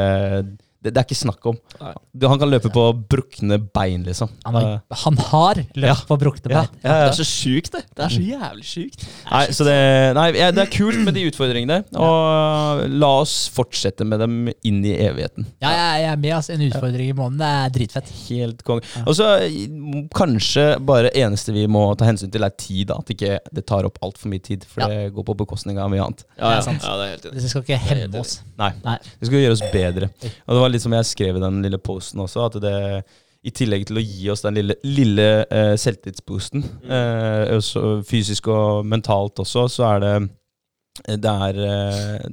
[0.84, 1.56] det, det er ikke snakk om.
[1.80, 1.92] Nei.
[2.28, 4.28] Han kan løpe på brukne bein, liksom.
[4.44, 4.66] Han har,
[5.04, 5.94] han har løpt Ja.
[6.08, 6.80] på brukne Ja, bein.
[6.84, 7.82] ja, Det er så sjukt, det.
[7.96, 9.06] Det er så jævlig sjukt.
[9.30, 9.78] Nei, så det,
[10.18, 11.80] nei, ja, det er kult med de utfordringene.
[11.96, 15.46] Og la oss fortsette med dem inn i evigheten.
[15.64, 16.30] Ja, jeg er med.
[16.36, 16.52] Altså.
[16.54, 18.12] En utfordring i måneden det er dritfett.
[18.28, 18.84] Helt konge.
[19.06, 19.26] Og så
[20.14, 22.88] kanskje bare eneste vi må ta hensyn til, er tid.
[22.90, 24.88] da At ikke det tar opp altfor mye tid, for Ja.
[24.88, 26.24] det går på bekostning av mye annet.
[26.38, 26.82] Ja, Det er sant.
[26.82, 27.42] ja, det er helt enig.
[27.42, 28.40] Det skal ikke hemme oss.
[28.58, 28.72] Nei.
[28.84, 28.98] Nei.
[29.20, 30.10] Det skal gjøre oss bedre.
[30.46, 32.76] Og det var litt som jeg skrev i den lille posten også, at det
[33.44, 38.86] i tillegg til å gi oss den lille, lille eh, selvtillitsboosten, eh, også fysisk og
[38.88, 40.14] mentalt også, så er det
[41.04, 42.24] det er, eh,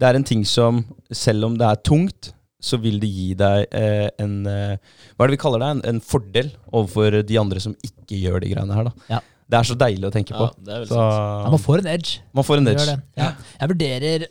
[0.00, 0.80] det er en ting som,
[1.12, 4.78] selv om det er tungt, så vil det gi deg eh, en eh,
[5.14, 5.68] Hva er det vi kaller det?
[5.76, 8.88] En, en fordel overfor de andre som ikke gjør de greiene her.
[8.88, 9.10] da.
[9.12, 9.20] Ja.
[9.48, 10.48] Det er så deilig å tenke på.
[10.48, 10.98] Ja, det er Så.
[10.98, 12.18] Ja, man får en edge.
[12.36, 12.96] man får en edge.
[13.16, 13.28] Ja.
[13.60, 14.26] Jeg vurderer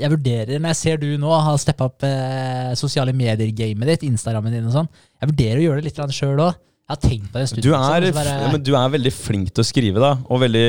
[0.00, 4.52] jeg vurderer, Når jeg ser du nå har steppa opp eh, sosiale medier-gamet ditt, Instagrammen
[4.54, 4.88] din og sånn,
[5.20, 6.54] jeg vurderer å gjøre det litt sjøl òg.
[6.82, 7.62] Jeg har tenkt på det en stund.
[7.64, 10.10] Du er, bare- ja, du er veldig flink til å skrive, da.
[10.28, 10.66] Og veldig,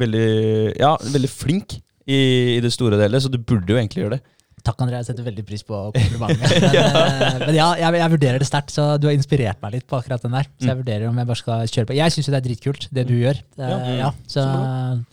[0.00, 0.26] veldig
[0.80, 1.74] Ja, veldig flink
[2.06, 2.20] i,
[2.56, 4.22] i det store og hele, så du burde jo egentlig gjøre det.
[4.66, 5.00] Takk, André.
[5.00, 6.54] Jeg setter veldig pris på komplimentet.
[6.60, 6.84] Men, ja.
[7.44, 10.24] men ja, jeg, jeg vurderer det sterkt, så du har inspirert meg litt på akkurat
[10.26, 10.50] den der.
[10.60, 11.96] Så jeg vurderer om jeg bare skal kjøre på.
[11.98, 13.42] Jeg syns jo det er dritkult, det du gjør.
[13.60, 13.80] Ja.
[14.04, 14.12] ja.
[14.30, 14.46] så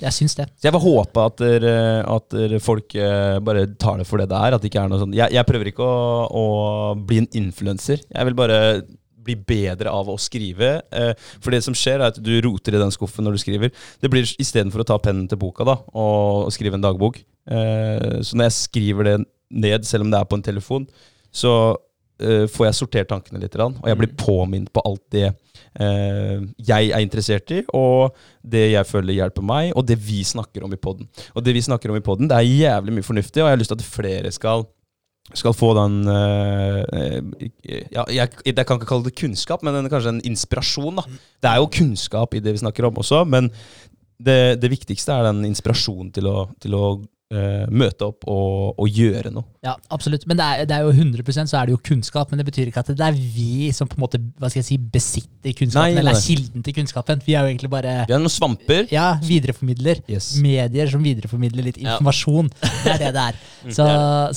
[0.04, 0.50] jeg syns det.
[0.58, 1.68] Så jeg vil håpe at, der,
[2.04, 4.58] at der folk eh, bare tar det for det det er.
[4.58, 6.46] At det ikke er noe sånn Jeg, jeg prøver ikke å, å
[6.98, 8.04] bli en influenser.
[8.08, 8.62] Jeg vil bare
[9.28, 10.78] bli bedre av å skrive.
[10.92, 13.74] Eh, for det som skjer, er at du roter i den skuffen når du skriver.
[14.02, 17.20] Det blir istedenfor å ta pennen til boka da og, skrive en dagbok.
[17.48, 19.18] Eh, så når jeg skriver det
[19.50, 20.88] ned, selv om det er på en telefon,
[21.32, 26.40] så uh, får jeg sortert tankene litt, og jeg blir påminnet på alt det uh,
[26.58, 30.74] jeg er interessert i, og det jeg føler hjelper meg, og det vi snakker om
[30.74, 31.10] i poden.
[31.36, 33.64] Og det vi snakker om i poden, det er jævlig mye fornuftig, og jeg har
[33.64, 34.68] lyst til at flere skal
[35.36, 37.10] skal få den eh,
[37.92, 41.02] ja, jeg, jeg kan ikke kalle det kunnskap, men den, kanskje en inspirasjon.
[41.02, 41.04] da.
[41.44, 43.52] Det er jo kunnskap i det vi snakker om også, men
[44.18, 46.86] det, det viktigste er den inspirasjonen til å, til å
[47.30, 49.44] møte opp og, og gjøre noe.
[49.66, 50.24] Ja, absolutt.
[50.30, 52.30] Men det er, det er jo 100 så er det jo kunnskap.
[52.32, 54.68] Men det betyr ikke at det er vi som på en måte hva skal jeg
[54.70, 57.24] si, besitter kunnskapen, Nei, nei, eller er kilden til kunnskapen.
[57.26, 58.88] Vi er jo egentlig bare Vi har noen svamper.
[58.94, 60.00] ja, videreformidler.
[60.08, 60.30] Yes.
[60.44, 61.98] Medier som videreformidler litt Ja.
[61.98, 62.48] informasjon.
[62.88, 63.42] Det er det det er.
[63.76, 63.86] Så,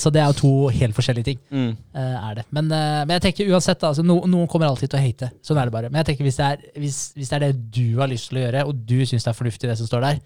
[0.01, 1.39] så det er jo to helt forskjellige ting.
[1.51, 1.71] Mm.
[1.95, 2.45] eh, er det.
[2.51, 5.31] Men, eh, men jeg tenker uansett, altså, no, noen kommer alltid til å hate.
[5.45, 5.89] Sånn er det bare.
[5.93, 8.41] Men jeg tenker hvis det er, hvis, hvis det er det du har lyst til
[8.41, 10.19] å gjøre, og du syns det er fornuftig det som står der,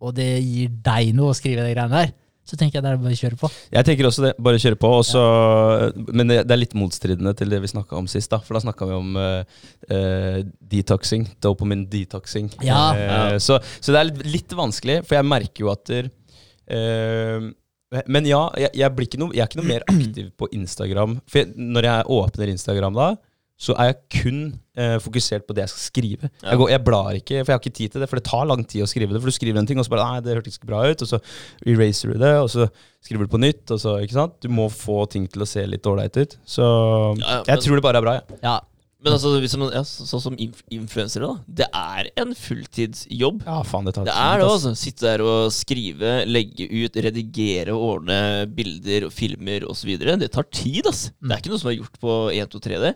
[0.00, 2.14] og det gir deg noe å skrive de greiene der,
[2.44, 3.48] så tenker jeg det er bare å kjøre på.
[3.72, 4.30] Jeg tenker også det.
[4.44, 4.88] Bare kjøre på.
[5.00, 5.86] Også, ja.
[6.12, 8.28] Men det, det er litt motstridende til det vi snakka om sist.
[8.34, 10.40] da For da snakka vi om eh, eh,
[10.74, 11.24] detoxing.
[11.40, 12.50] Dopamine detoxing.
[12.60, 12.82] Ja.
[12.92, 13.22] Uh, Ja.
[13.40, 16.10] så, så det er litt, litt vanskelig, for jeg merker jo at der,
[16.68, 17.48] uh,
[18.10, 21.16] Men ja, jeg, jeg, blir ikke noe, jeg er ikke noe mer aktiv på Instagram.
[21.24, 23.08] For jeg, når jeg åpner Instagram da,
[23.56, 24.44] så er jeg kun
[24.76, 26.30] eh, fokusert på det jeg skal skrive.
[26.42, 26.50] Ja.
[26.50, 28.08] Jeg, går, jeg blar ikke, for jeg har ikke tid til det.
[28.10, 29.20] For det tar lang tid å skrive det.
[29.22, 31.02] For du skriver en ting, og så bare Nei, det hørtes ikke bra ut.
[31.06, 31.20] Og så
[31.66, 32.68] eraser du det, og så
[33.04, 33.64] skriver du på nytt.
[33.70, 34.38] Og så, ikke sant?
[34.44, 36.38] Du må få ting til å se litt ålreit ut.
[36.44, 36.62] Så
[37.18, 38.12] Ja, ja, jeg men- tror det bare er bra.
[38.20, 38.38] jeg.
[38.42, 38.60] Ja,
[39.04, 41.36] Men altså, hvis man, ja, så- sånn som inf influensere, da.
[41.46, 43.42] Det er en fulltidsjobb.
[43.44, 44.72] Ja, faen, det tar Det er det, altså.
[44.74, 49.98] Sitte der og skrive, legge ut, redigere, ordne bilder og filmer osv.
[49.98, 51.10] Det tar tid, ass.
[51.20, 52.94] Det er ikke noe som er gjort på 1, 2, 3 D.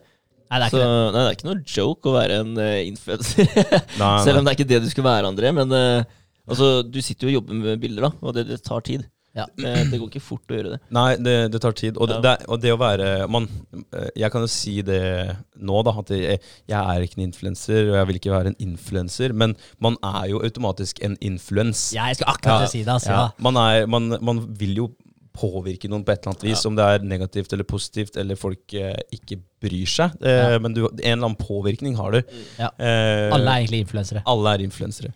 [0.51, 1.13] Nei, det er Så ikke det.
[1.13, 3.53] nei, det er ikke noe joke å være en uh, influenser.
[4.25, 5.53] Selv om det er ikke det du skal være, André.
[5.53, 6.03] Men uh,
[6.49, 9.05] altså, du sitter jo og jobber med bilder, da, og det, det tar tid.
[9.37, 9.45] Ja.
[9.69, 10.79] Eh, det går ikke fort å gjøre det.
[10.97, 11.99] Nei, det, det tar tid.
[12.01, 12.23] Og det, Ja.
[12.25, 13.45] det, og det å være man,
[13.95, 14.99] eh, Jeg kan jo si det
[15.61, 15.93] nå, da.
[16.01, 19.35] At jeg, jeg er ikke en influenser, og jeg vil ikke være en influenser.
[19.37, 21.91] Men man er jo automatisk en influens.
[21.95, 22.73] Ja, jeg skal akkurat Ja.
[22.73, 22.91] si det.
[22.97, 23.45] Altså, Ja, ja.
[23.47, 24.89] man, er, man, man vil jo
[25.39, 28.65] påvirke noen på et eller annet vis, om det er negativt eller positivt, eller folk
[28.75, 30.09] eh, ikke bryr seg.
[30.23, 30.59] Eh, Ja.
[30.63, 32.21] Men du, en eller annen påvirkning har du.
[32.59, 32.69] Ja.
[32.79, 34.21] Eh, Alle er egentlig influensere.
[34.27, 35.11] alle er influensere.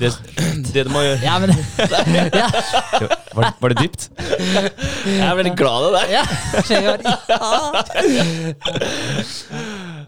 [0.00, 0.08] Det,
[0.72, 2.46] det du må gjøre Ja, men ja,
[3.36, 4.08] var, var det dypt?
[5.04, 6.04] Jeg er veldig glad i det.
[6.14, 6.24] ja.
[6.80, 6.96] ja.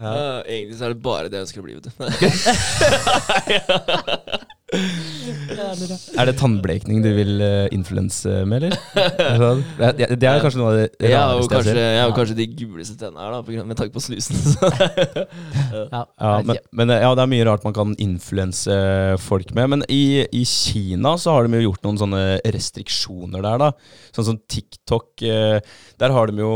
[0.01, 1.73] Ja, egentlig så er det bare det jeg ønsker å bli.
[1.77, 1.91] Vet du.
[5.55, 8.77] Er det tannblekning du vil uh, influense med, eller?
[8.99, 9.63] Er det sånn?
[9.79, 12.37] Det, det er kanskje noe av det ja, og rareste jeg kanskje, jeg har kanskje
[12.39, 14.39] de guleste tennene her, da, med tanke på snusen.
[15.75, 18.75] Ja, Ja, men, men ja, det er mye rart man kan influense
[19.23, 19.69] folk med.
[19.73, 22.23] Men i, i Kina så har de jo gjort noen sånne
[22.55, 23.71] restriksjoner der, da.
[24.15, 25.11] Sånn som TikTok.
[25.25, 25.59] eh,
[26.01, 26.53] Der har de jo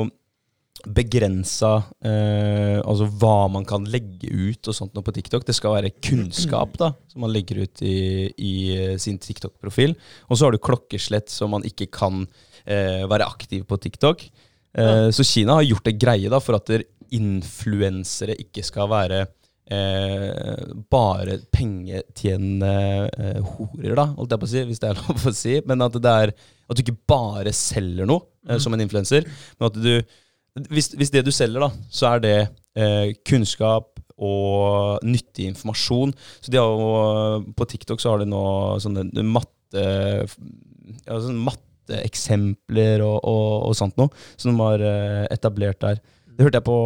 [0.87, 1.71] begrensa
[2.05, 5.45] eh, Altså hva man kan legge ut og sånt på TikTok.
[5.47, 7.95] Det skal være kunnskap da, som man legger ut i,
[8.35, 9.95] i eh, sin TikTok-profil.
[10.29, 12.23] Og så har du klokkeslett, så man ikke kan
[12.65, 14.23] eh, være aktiv på TikTok.
[14.77, 16.71] Eh, Så Kina har gjort det greie da, for at
[17.09, 19.19] influensere ikke skal være
[19.71, 22.71] eh, bare pengetjenende
[23.17, 25.59] eh, horer, da, holdt jeg på å si, hvis det er lov å si.
[25.67, 26.33] Men at det er
[26.69, 29.25] at du ikke bare selger noe eh, som en influenser,
[29.59, 29.93] men at du
[30.67, 32.35] hvis, hvis det du selger, da, så er det
[32.79, 36.11] eh, kunnskap og nyttig informasjon.
[36.43, 38.43] Så de har jo, På TikTok så har de nå
[38.83, 39.85] sånne matte
[41.05, 46.01] ja, sånne matteeksempler og, og, og sånt noe som de har eh, etablert der.
[46.39, 46.79] Det hørte jeg på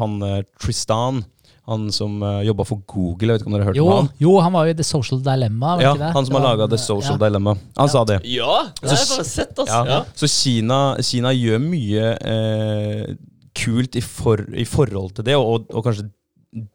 [0.00, 1.22] han eh, Tristan,
[1.70, 3.30] han som uh, jobba for Google.
[3.32, 4.08] Jeg vet ikke om dere har hørt Jo, om han?
[4.20, 5.76] jo, han var jo i The Social Dilemma.
[5.80, 6.10] Ja, ikke det?
[6.16, 7.20] han som har Det laga The Social ja.
[7.22, 7.54] Dilemma.
[7.78, 8.18] Han sa det.
[8.28, 9.78] Ja, det har jeg bare sett, altså.
[9.78, 9.94] Ja.
[9.94, 10.02] Ja.
[10.20, 13.16] Så Kina, Kina gjør mye eh,
[13.56, 16.10] kult i, for, i forhold til det, og, og kanskje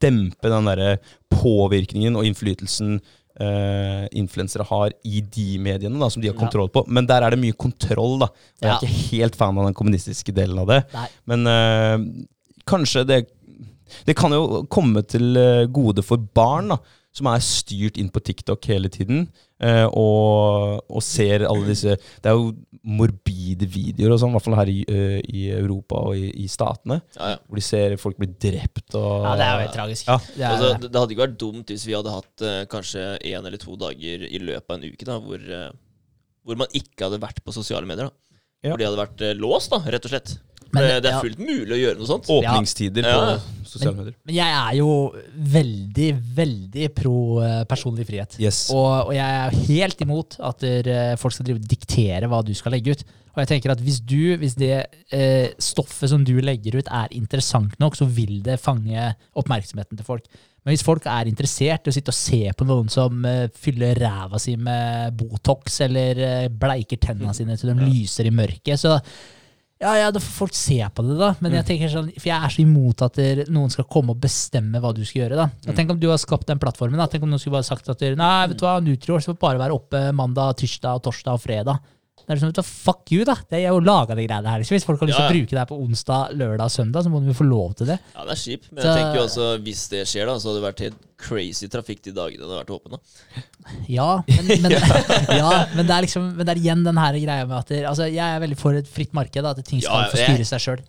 [0.01, 0.97] dempe den derre
[1.37, 2.99] påvirkningen og innflytelsen
[3.39, 6.81] Uh, influensere har i de mediene da, som de har kontroll på.
[6.91, 8.27] Men der er det mye kontroll, da.
[8.27, 10.79] Og jeg er ikke helt fan av den kommunistiske delen av det.
[10.91, 11.05] Nei.
[11.31, 12.25] Men uh,
[12.67, 13.21] kanskje det
[14.07, 16.79] Det kan jo komme til eh, gode for barn, da,
[17.15, 19.23] som er styrt inn på TikTok hele tiden,
[19.65, 22.51] eh, og, og ser alle disse Det er jo
[22.85, 26.47] morbide videoer og sånn, i hvert fall her i, eh, i Europa og i, i
[26.51, 27.41] statene, Ja, ja.
[27.47, 30.07] hvor de ser folk bli drept og Ja, det er jo helt tragisk.
[30.11, 30.19] Ja.
[30.29, 33.05] Det er, Altså, det, det hadde ikke vært dumt hvis vi hadde hatt uh, kanskje
[33.25, 35.69] én eller to dager i løpet av en uke da, hvor, uh,
[36.45, 38.13] hvor man ikke hadde vært på sosiale medier.
[38.13, 38.39] da.
[38.63, 38.73] Ja.
[38.73, 40.37] Hvor de hadde vært uh, låst, da, rett og slett.
[40.73, 41.21] Men, det, det er ja.
[41.23, 42.29] fullt mulig å gjøre noe sånt.
[42.33, 43.15] Åpningstider Ja.
[43.19, 44.17] på sosiale medier.
[44.25, 44.89] Men jeg er jo
[45.55, 46.09] veldig,
[46.39, 47.15] veldig pro
[47.45, 48.37] eh, personlig frihet.
[48.41, 48.67] Yes.
[48.73, 52.43] Og, og jeg er helt imot at der, eh, folk skal drive og diktere hva
[52.45, 53.05] du skal legge ut.
[53.29, 54.73] Og jeg tenker at hvis du, hvis det
[55.15, 60.07] eh, stoffet som du legger ut er interessant nok, så vil det fange oppmerksomheten til
[60.07, 60.25] folk.
[60.65, 63.99] Men hvis folk er interessert i å sitte og se på noen som eh, fyller
[64.01, 68.97] ræva si med Botox, eller eh, bleiker tenna sine til de lyser i mørket, så
[69.79, 71.29] ja, ja, da får folk se på det, da.
[71.39, 74.19] Men jeg tenker sånn, for jeg er så imot at der, noen skal komme og
[74.19, 75.37] bestemme hva du skal gjøre.
[75.39, 75.45] da.
[75.71, 76.99] Og Tenk om du har skapt den plattformen.
[76.99, 77.07] da.
[77.07, 79.61] Tenk om noen skulle bare sagt at der, nei, vet du hva, Nutrior skal bare
[79.61, 81.79] være oppe mandag, tirsdag, torsdag og fredag.
[82.29, 83.33] Det er sånn, vet Fuck you, da!
[83.49, 84.61] Det er jo laga de greiene her.
[84.61, 84.75] liksom.
[84.77, 87.01] Hvis folk har lyst til Ja, å bruke det her på onsdag, lørdag og søndag,
[87.01, 87.95] så må de jo få lov til det.
[88.13, 88.67] Ja, det er kjipt.
[88.71, 90.99] Men Så- jeg tenker jo også, hvis det skjer, da, så hadde det vært helt
[91.17, 92.99] crazy trafikk de dagene det hadde vært åpent.
[93.89, 94.71] Ja, men, men,
[95.41, 97.81] ja, men det er liksom Men det er igjen den her greia med at det,
[97.85, 100.45] altså, Jeg er veldig for et fritt marked, da, at ting skal Ja, få styre
[100.45, 100.83] seg sjøl.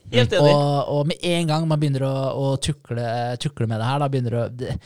[0.44, 3.08] Og, og med en gang man begynner å, å tukle,
[3.40, 4.78] tukle med det her, da begynner det å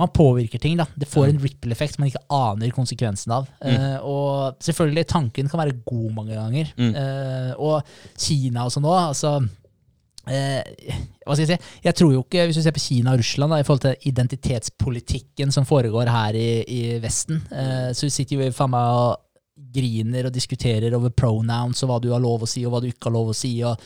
[0.00, 0.76] man påvirker ting.
[0.76, 0.86] da.
[0.94, 3.50] Det får en ripple-effekt man ikke aner konsekvensen av.
[3.62, 6.72] Eh, og selvfølgelig, tanken kan være god mange ganger.
[6.78, 6.94] Mm.
[6.96, 10.62] Uh, og Kina sånn òg, altså uh,
[11.24, 11.74] Hva skal jeg si?
[11.84, 14.10] Jeg tror jo ikke, Hvis du ser på Kina og Russland da, i forhold til
[14.10, 17.44] identitetspolitikken som foregår her i, i Vesten,
[17.94, 19.20] så sitter vi faen meg og
[19.74, 22.88] griner og diskuterer over pronouns og hva du har lov å si og hva du
[22.90, 23.78] ikke har lov å si, og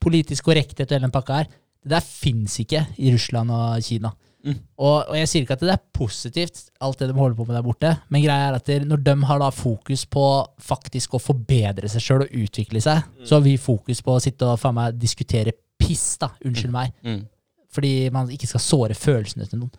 [0.00, 1.50] politisk korrekthet og hele den pakka her.
[1.80, 4.12] Det der fins ikke i Russland og Kina.
[4.40, 4.56] Mm.
[4.80, 7.58] Og, og jeg sier ikke at det er positivt, alt det de holder på med
[7.58, 10.24] der borte, men greia er at når de har da fokus på
[10.64, 14.48] faktisk å forbedre seg sjøl og utvikle seg, så har vi fokus på å sitte
[14.48, 16.30] og faen meg diskutere piss, da.
[16.46, 16.96] Unnskyld meg.
[17.04, 17.22] Mm.
[17.70, 19.72] Fordi man ikke skal såre følelsene til noen.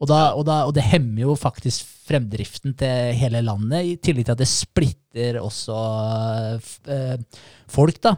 [0.00, 4.26] Og, da, og, da, og det hemmer jo faktisk fremdriften til hele landet, i tillegg
[4.26, 5.76] til at det splitter også
[6.88, 8.14] eh, folk, da.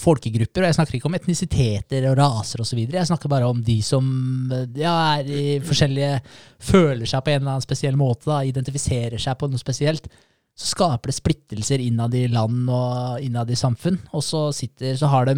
[0.00, 0.62] Folkegrupper.
[0.62, 2.82] Og jeg snakker ikke om etnisiteter og raser osv.
[2.84, 4.06] Jeg snakker bare om de som
[4.52, 6.20] eh, ja, er i forskjellige
[6.66, 10.08] Føler seg på en eller annen spesiell måte, da, identifiserer seg på noe spesielt.
[10.56, 13.98] Så skaper det splittelser innad i land og innad i samfunn.
[14.16, 15.36] Og så sitter, så har de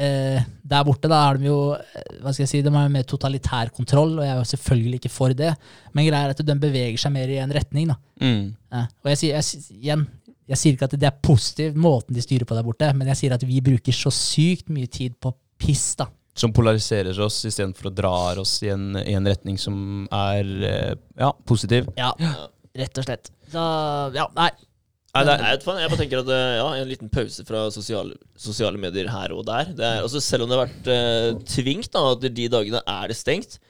[0.00, 2.94] eh, der borte da har de jo eh, hva skal jeg si, de har jo
[2.94, 5.52] mer totalitær kontroll, og jeg er jo selvfølgelig ikke for det.
[5.92, 7.90] Men greia er at de beveger seg mer i en retning.
[7.92, 7.98] da.
[8.22, 8.44] Mm.
[8.74, 8.84] Ja.
[9.04, 10.06] Og jeg sier, jeg, igjen,
[10.50, 13.22] jeg sier ikke at det er positiv måten de styrer på der borte, men jeg
[13.22, 15.94] sier at vi bruker så sykt mye tid på piss.
[16.00, 16.10] da.
[16.36, 20.92] Som polariserer oss istedenfor å dra oss i en, i en retning som er eh,
[21.20, 21.88] ja, positiv.
[21.96, 22.12] Ja,
[22.76, 23.32] rett og slett.
[23.52, 23.64] Så
[24.16, 24.50] ja, nei.
[25.14, 28.16] Nei, det Nei, vet jeg bare tenker at eh, ja, En liten pause fra sosiale,
[28.34, 29.70] sosiale medier her og der.
[29.70, 33.12] Det er, altså, selv om det har vært eh, tvingt, da, at de dagene er
[33.12, 33.60] det stengt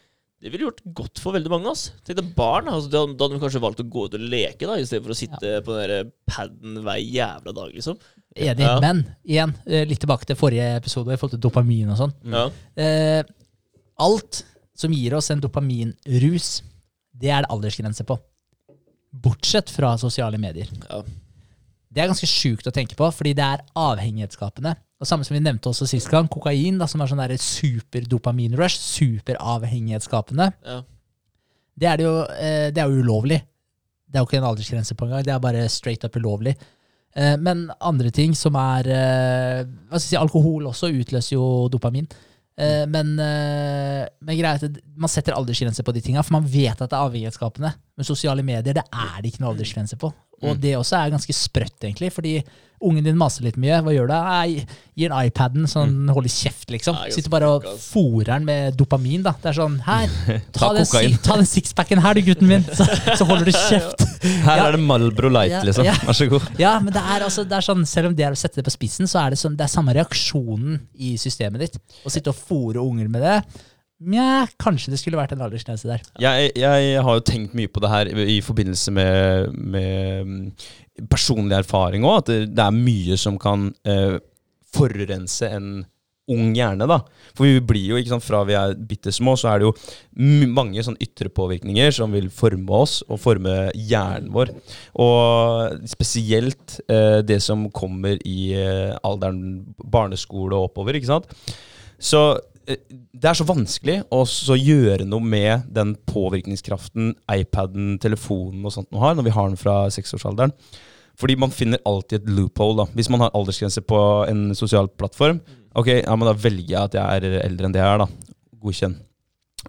[0.44, 1.70] Det ville gjort godt for veldig mange.
[1.72, 1.86] ass.
[2.04, 2.66] Tenk deg barn.
[2.68, 5.14] Altså, da, hadde de kanskje valgt å gå ut og leke da, i stedet for
[5.14, 7.70] å sitte på den der paden hver jævla dag.
[7.72, 7.96] liksom
[8.34, 8.66] Enig.
[8.66, 8.74] Ja.
[8.82, 12.12] Men igjen, eh, litt tilbake til forrige episode i forhold til dopamin og sånn.
[12.28, 12.44] Ja.
[12.76, 13.22] Eh,
[14.04, 14.42] alt
[14.76, 16.50] som gir oss en dopaminrus,
[17.14, 18.18] det er det aldersgrense på.
[19.24, 20.68] Bortsett fra sosiale medier.
[20.90, 21.00] Ja.
[21.94, 24.74] Det er ganske sjukt å tenke på, fordi det er avhengighetsskapende.
[24.98, 28.80] Og samme som vi nevnte også sist gang, kokain, da, som er sånn der superdopaminrush,
[28.82, 30.48] superavhengighetsskapende.
[30.66, 30.80] Ja.
[31.74, 33.40] Det er, det, jo, eh, det er jo ulovlig.
[34.06, 35.24] Det er jo ikke en aldersgrense på engang.
[35.26, 36.54] Det er bare straight up ulovlig.
[37.14, 41.48] Eh, men andre ting som er eh, hva skal jeg si, Alkohol også utløser jo
[41.72, 42.08] dopamin.
[42.54, 44.62] Men, men at
[44.94, 47.72] man setter aldersgrense på de tinga, for man vet at det er avhengighetsskapende.
[47.98, 50.12] Men sosiale medier det er det ikke noe aldersgrense på.
[50.50, 52.12] Og det også er ganske sprøtt, egentlig.
[52.14, 52.38] Fordi
[52.84, 53.78] ungen din maser litt mye.
[53.80, 54.12] Hva gjør du?
[54.12, 54.64] Nei,
[54.94, 56.94] Gir den iPaden så den holder kjeft, liksom.
[56.98, 59.22] Nei, er Sitter bare og fôrer den med dopamin.
[59.24, 59.32] da.
[59.40, 60.10] Det er sånn Her,
[60.56, 62.84] ta, den, ta den sixpacken her, du gutten min, så,
[63.16, 64.04] så holder du kjeft.
[64.44, 64.66] Her Ja.
[64.68, 65.84] er det Malbro Light, Ja, liksom.
[65.88, 65.94] ja.
[66.04, 66.46] Vær så god.
[66.60, 68.66] Ja, men det er, altså, det er sånn, selv om det er å sette det
[68.68, 71.80] på spissen, så er det, sånn, det er samme reaksjonen i systemet ditt.
[72.04, 73.38] Å sitte og fôre unger med det.
[74.02, 76.02] Nja, kanskje det skulle vært en aldersgrense der.
[76.20, 81.60] Jeg, jeg har jo tenkt mye på det her i forbindelse med, med mm, personlig
[81.60, 82.24] erfaring òg.
[82.24, 84.18] At det, det er mye som kan eh,
[84.74, 85.84] forurense en
[86.30, 86.88] ung hjerne.
[86.88, 87.00] da.
[87.36, 89.74] For vi blir jo, ikke sant, fra vi er bitte små, så er det jo
[90.56, 94.54] mange sånn ytre påvirkninger som vil forme oss og forme hjernen vår.
[95.04, 100.98] Og spesielt eh, det som kommer i eh, alderen barneskole og oppover.
[100.98, 101.30] ikke sant?
[102.00, 102.24] Så
[102.64, 109.02] det er så vanskelig å gjøre noe med den påvirkningskraften iPaden, telefonen og sånt nå
[109.02, 110.54] har, når vi har den fra seksårsalderen.
[111.20, 112.82] Fordi man finner alltid et loophole.
[112.82, 112.86] da.
[112.96, 115.40] Hvis man har aldersgrense på en sosial plattform,
[115.74, 118.02] ok, ja, men da velger jeg at jeg er eldre enn det jeg er.
[118.02, 118.34] da.
[118.64, 118.96] Godkjenn.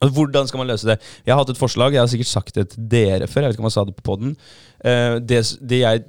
[0.02, 0.98] Hvordan skal man løse det?
[1.24, 3.46] Jeg har hatt et forslag, jeg har sikkert sagt det til dere før.
[3.46, 4.36] jeg vet ikke om jeg sa det på podden.
[4.84, 6.04] Eh, det, det jeg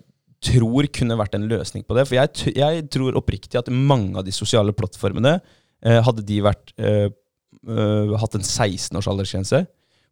[0.46, 4.26] tror kunne vært en løsning på det, for jeg, jeg tror oppriktig at mange av
[4.26, 9.64] de sosiale plattformene eh, hadde de vært eh, eh, hatt en 16-års aldersgrense.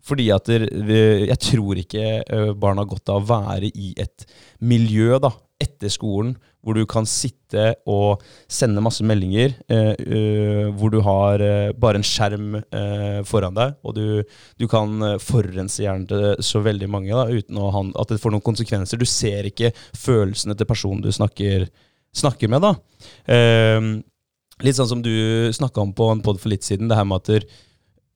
[0.05, 4.27] Fordi at jeg tror ikke eh, barn har godt av å være i et
[4.61, 5.31] miljø da,
[5.63, 6.35] etter skolen
[6.65, 12.01] hvor du kan sitte og sende masse meldinger, eh, eh, hvor du har eh, bare
[12.01, 14.07] en skjerm eh, foran deg, og du,
[14.61, 18.45] du kan eh, forurense hjernen til så veldig mange da, uten at det får noen
[18.45, 19.01] konsekvenser.
[19.01, 21.69] Du ser ikke følelsene til personen du snakker,
[22.17, 22.65] snakker med.
[22.65, 22.75] da.
[24.63, 25.11] Litt sånn som du
[25.53, 27.45] snakka om på en pod for litt siden, det her med at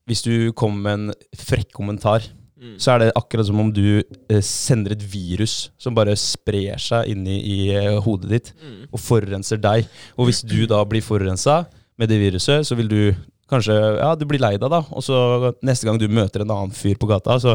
[0.09, 2.22] hvis du kommer med en frekk kommentar,
[2.59, 2.74] Mm.
[2.76, 7.07] så er det akkurat som om du eh, sender et virus som bare sprer seg
[7.07, 8.89] inni i eh, hodet ditt Mm.
[8.93, 9.86] og forurenser deg.
[10.18, 11.66] Og hvis du da blir forurensa
[11.97, 13.14] med det viruset, så vil du
[13.49, 14.80] kanskje Ja, du blir lei deg, da.
[14.91, 17.55] Og så neste gang du møter en annen fyr på gata, så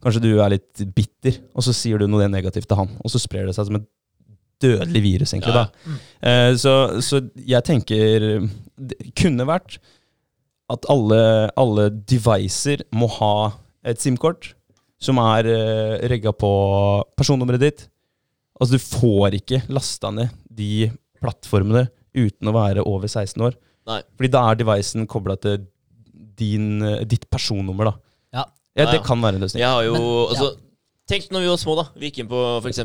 [0.00, 3.18] kanskje du er litt bitter, og så sier du noe negativt til han, og så
[3.18, 3.88] sprer det seg som et
[4.62, 5.64] dødelig virus, egentlig, Ja.
[5.64, 5.96] da.
[6.28, 8.48] Eh, så, så jeg tenker
[8.78, 9.78] Det kunne vært
[10.72, 13.52] at alle, alle devicer må ha
[13.84, 14.54] et SIM-kort
[15.04, 16.48] som er uh, regga på
[17.18, 17.82] personnummeret ditt.
[18.56, 20.88] Altså, du får ikke lasta ned de
[21.20, 23.58] plattformene uten å være over 16 år.
[23.90, 24.00] Nei.
[24.16, 25.66] Fordi da er devicen kobla til
[26.38, 27.94] din, eh, ditt personnummer, da.
[28.38, 28.44] Ja.
[28.78, 29.60] Ja, det kan være en løsning.
[29.60, 30.48] Jeg har jo Men- altså,
[31.04, 31.82] Tenk når vi var små, da.
[32.00, 32.78] Vi gikk inn på f.eks.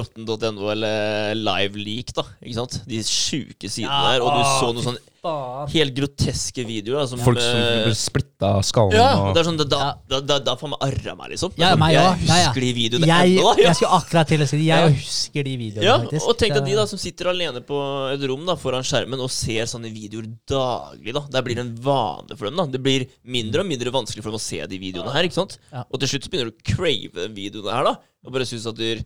[0.00, 2.14] rotten.no eller LiveLeak.
[2.16, 2.78] da Ikke sant?
[2.88, 4.24] De sjuke sidene Ja, der.
[4.24, 7.00] Og du så noe noen sånne helt groteske videoer.
[7.02, 8.94] Da, som, Folk som eh, blir splitta av skallen.
[8.96, 9.92] Ja, og, det er sånn, da, da, Ja.
[10.08, 11.52] da, da, da får man arra meg, liksom.
[11.60, 12.26] Ja, meg jeg også.
[12.30, 13.42] Husker de videoene Jeg, ennå.
[13.42, 13.62] da.
[13.62, 13.68] Ja.
[13.68, 14.64] jeg skulle akkurat til å si det.
[14.70, 14.88] Jeg Ja.
[15.00, 16.28] husker de videoene, Ja, faktisk.
[16.28, 17.78] og tenk deg de da som sitter alene på
[18.14, 21.12] et rom da foran skjermen og ser sånne videoer daglig.
[21.14, 22.56] da Det blir en vane for dem.
[22.56, 25.24] da Det blir mindre og mindre vanskelig for dem å se de videoene her.
[25.24, 25.58] ikke sant?
[25.72, 25.84] Ja.
[25.92, 27.84] Og til slutt så begynner du å crave den videoene her.
[27.84, 27.96] da
[28.26, 29.04] Og bare synes at du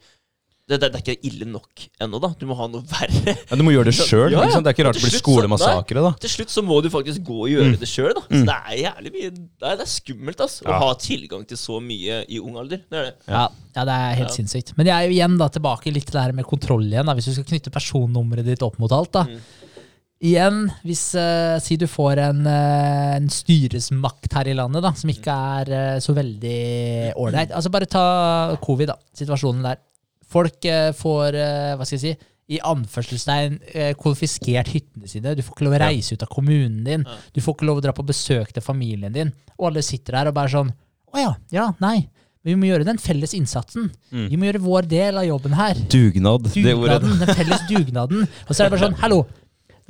[0.70, 2.20] det, det, det er ikke ille nok ennå.
[2.22, 3.34] da Du må ha noe verre.
[3.50, 4.30] ja, du må gjøre det sjøl.
[4.32, 4.60] Ja, ja.
[4.62, 6.12] Det er ikke rart det blir skolemassakre, da.
[6.22, 8.14] Til slutt så må du faktisk gå og gjøre det sjøl.
[8.30, 11.58] Så det er jævlig mye Det er, det er skummelt ass å ha tilgang til
[11.60, 12.80] så mye i ung alder.
[12.86, 13.14] Det er det.
[13.28, 13.44] Ja,
[13.76, 14.36] ja, det er helt Ja.
[14.40, 14.74] sinnssykt.
[14.78, 17.06] Men jeg er jo igjen da tilbake litt til det her med kontroll igjen.
[17.10, 19.12] da Hvis du skal knytte personnummeret ditt opp mot alt.
[19.18, 19.40] da Mm.
[20.20, 25.08] Igjen, hvis uh, si du får en, uh, en styresmakt her i landet da som
[25.08, 27.54] ikke er uh, så veldig ålreit.
[27.56, 28.02] Altså Bare ta
[28.60, 28.98] covid, da.
[29.16, 29.80] Situasjonen der.
[30.30, 35.36] Folk eh, får, eh, hva skal jeg si, i anførselstegn eh, konfiskert hyttene sine.
[35.38, 37.04] Du får ikke lov å reise ut av kommunen din.
[37.34, 39.30] Du får ikke lov å dra på besøk til familien din.
[39.58, 40.72] Og alle sitter der og bare sånn
[41.10, 42.08] Å ja, ja, nei.
[42.40, 43.90] Men vi må gjøre den felles innsatsen.
[44.10, 44.26] Mm.
[44.32, 45.78] Vi må gjøre vår del av jobben her.
[45.92, 46.54] Dugnad, det.
[46.64, 48.24] Dugnaden, den felles dugnaden.
[48.46, 49.24] Og så er det bare sånn, hallo,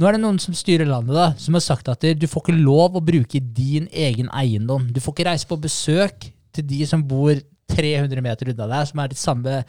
[0.00, 2.56] nå er det noen som styrer landet da, som har sagt at du får ikke
[2.56, 4.88] lov å bruke din egen eiendom.
[4.90, 7.36] Du får ikke reise på besøk til de som bor
[7.70, 9.60] 300 meter unna deg, som er ditt samme,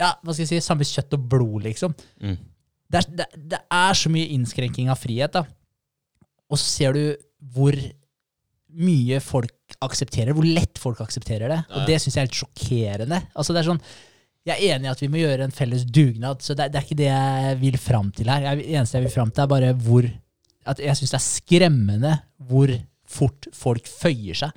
[0.00, 1.94] ja, hva skal jeg si, samme kjøtt og blod, liksom.
[2.24, 2.36] Mm.
[2.90, 5.44] Det er, det, det er så mye innskrenking av frihet, da.
[6.50, 7.02] Og så ser du
[7.54, 7.76] hvor
[8.80, 11.58] mye folk aksepterer, hvor lett folk aksepterer det.
[11.74, 13.20] Og det syns jeg er helt sjokkerende.
[13.34, 13.82] Altså det er sånn,
[14.48, 16.86] jeg er enig i at vi må gjøre en felles dugnad, så det, det er
[16.86, 18.46] ikke det jeg vil fram til her.
[18.46, 20.10] Jeg, det eneste jeg vil fram til, er bare hvor
[20.70, 22.10] at Jeg syns det er skremmende
[22.50, 22.70] hvor
[23.08, 24.50] fort folk føyer seg.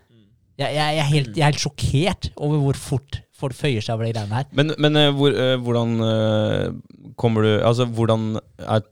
[0.60, 3.96] Jeg, jeg, jeg, er helt, jeg er helt sjokkert over hvor fort folk føyer seg
[3.96, 4.50] over de greiene her.
[4.58, 8.86] Men, men eh, hvor, eh, hvordan eh, kommer du Altså, hvordan er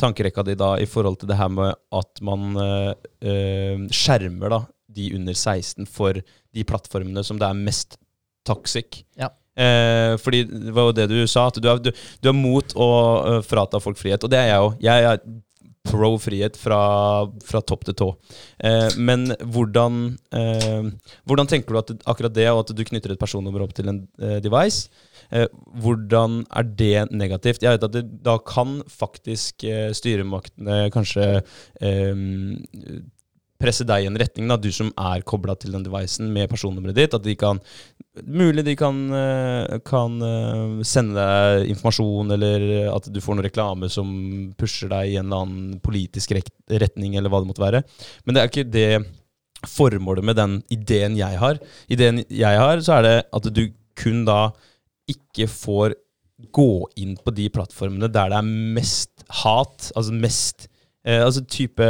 [0.00, 2.56] tankerekka di da i forhold til det her med at man
[3.92, 4.58] skjermer da
[4.96, 7.96] de under 16 for de plattformene som det er mest
[8.48, 9.02] toxic?
[9.16, 9.30] Ja.
[9.56, 12.76] Eh, fordi det var jo det du sa, at du er, du, du er mot
[12.76, 12.88] å
[13.46, 14.24] frata folk frihet.
[14.24, 14.78] Og det er jeg òg.
[14.84, 15.24] Jeg er
[15.86, 16.80] pro frihet fra,
[17.46, 18.08] fra topp til tå.
[18.66, 20.88] Eh, men hvordan, eh,
[21.28, 24.02] hvordan tenker du at akkurat det, og at du knytter et personnummer opp til en
[24.20, 24.90] eh, device,
[25.30, 25.48] eh,
[25.82, 27.64] hvordan er det negativt?
[27.64, 31.28] Jeg vet at det, da kan faktisk eh, styremaktene kanskje
[31.80, 32.24] eh,
[33.60, 36.96] presse deg i en retning, da, du som er kobla til den devicen med personnummeret
[36.98, 37.16] ditt.
[37.16, 37.62] At de kan
[38.16, 43.90] Mulig de kan, eh, kan eh, sende deg informasjon, eller at du får noe reklame
[43.92, 44.08] som
[44.56, 47.82] pusher deg i en eller annen politisk retning, eller hva det måtte være.
[48.24, 48.88] Men det er ikke det
[49.68, 51.60] formålet med den ideen jeg har.
[51.92, 53.66] Ideen jeg har, så er det at du
[54.00, 54.40] kun da
[55.12, 55.96] ikke får
[56.52, 60.66] gå inn på de plattformene der det er mest hat, altså mest
[61.06, 61.86] eh, Altså type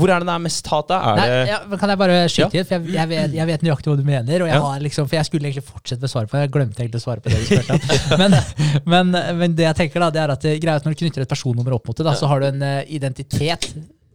[0.00, 0.98] Hvor er det det er mest hat, da?
[1.18, 2.66] Nei, det ja, kan jeg bare skyte inn?
[2.68, 4.32] For jeg, jeg, vet, jeg vet nøyaktig hva du mener.
[4.44, 4.60] Jeg, Ja.
[4.64, 6.44] har liksom, for jeg skulle egentlig fortsette med svaret på det.
[6.48, 7.82] Jeg glemte egentlig å svare på det du spurte om.
[8.22, 8.38] Men,
[8.84, 11.22] men, men det jeg tenker da, det er at det, greia er når du knytter
[11.26, 13.70] et personnummer opp mot det, da, så har du en uh, identitet.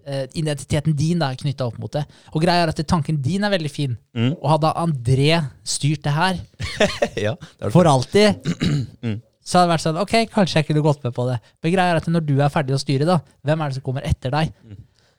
[0.10, 2.02] eh, identiteten din da, er knytta opp mot det.
[2.34, 3.96] Og greia er at tanken din er veldig fin.
[4.18, 4.32] Mm.
[4.42, 5.32] Og hadde André
[5.64, 6.40] styrt det her
[7.28, 7.72] Ja, det det.
[7.76, 8.40] for alltid,
[9.06, 9.20] Mm.
[9.46, 11.38] så hadde det vært sånn Ok, kanskje jeg kunne gått med på det.
[11.64, 13.86] Men greia er at når du er ferdig å styre, da, hvem er det som
[13.86, 14.52] kommer etter deg?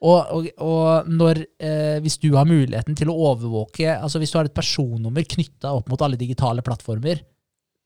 [0.00, 4.38] Og, og, og når, eh, hvis du har muligheten til å overvåke altså Hvis du
[4.38, 7.20] har et personnummer knytta opp mot alle digitale plattformer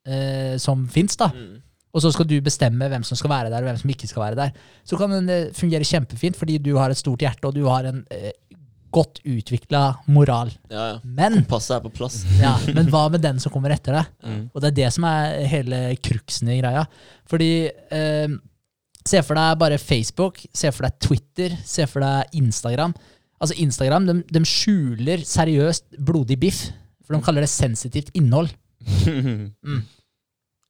[0.07, 1.57] eh, som fins, da, Mm.
[1.95, 4.23] og så skal du bestemme hvem som skal være der, og hvem som ikke skal
[4.29, 4.55] være der,
[4.87, 7.91] så kan den eh, fungere kjempefint fordi du har et stort hjerte, og du har
[7.91, 8.31] en eh,
[8.95, 10.53] godt utvikla moral.
[10.71, 10.99] Ja, ja.
[11.03, 12.21] Men Passet er på plass.
[12.45, 14.13] ja, men hva med den som kommer etter deg?
[14.23, 14.43] Mm.
[14.55, 16.85] Og det er det som er hele cruxen i greia.
[17.27, 17.49] Fordi
[17.91, 18.29] eh,
[19.09, 22.95] Se for deg bare Facebook, se for deg Twitter, se for deg Instagram.
[23.43, 26.63] Altså Instagram de, de skjuler seriøst blodig biff,
[27.05, 28.49] for de kaller det sensitivt innhold.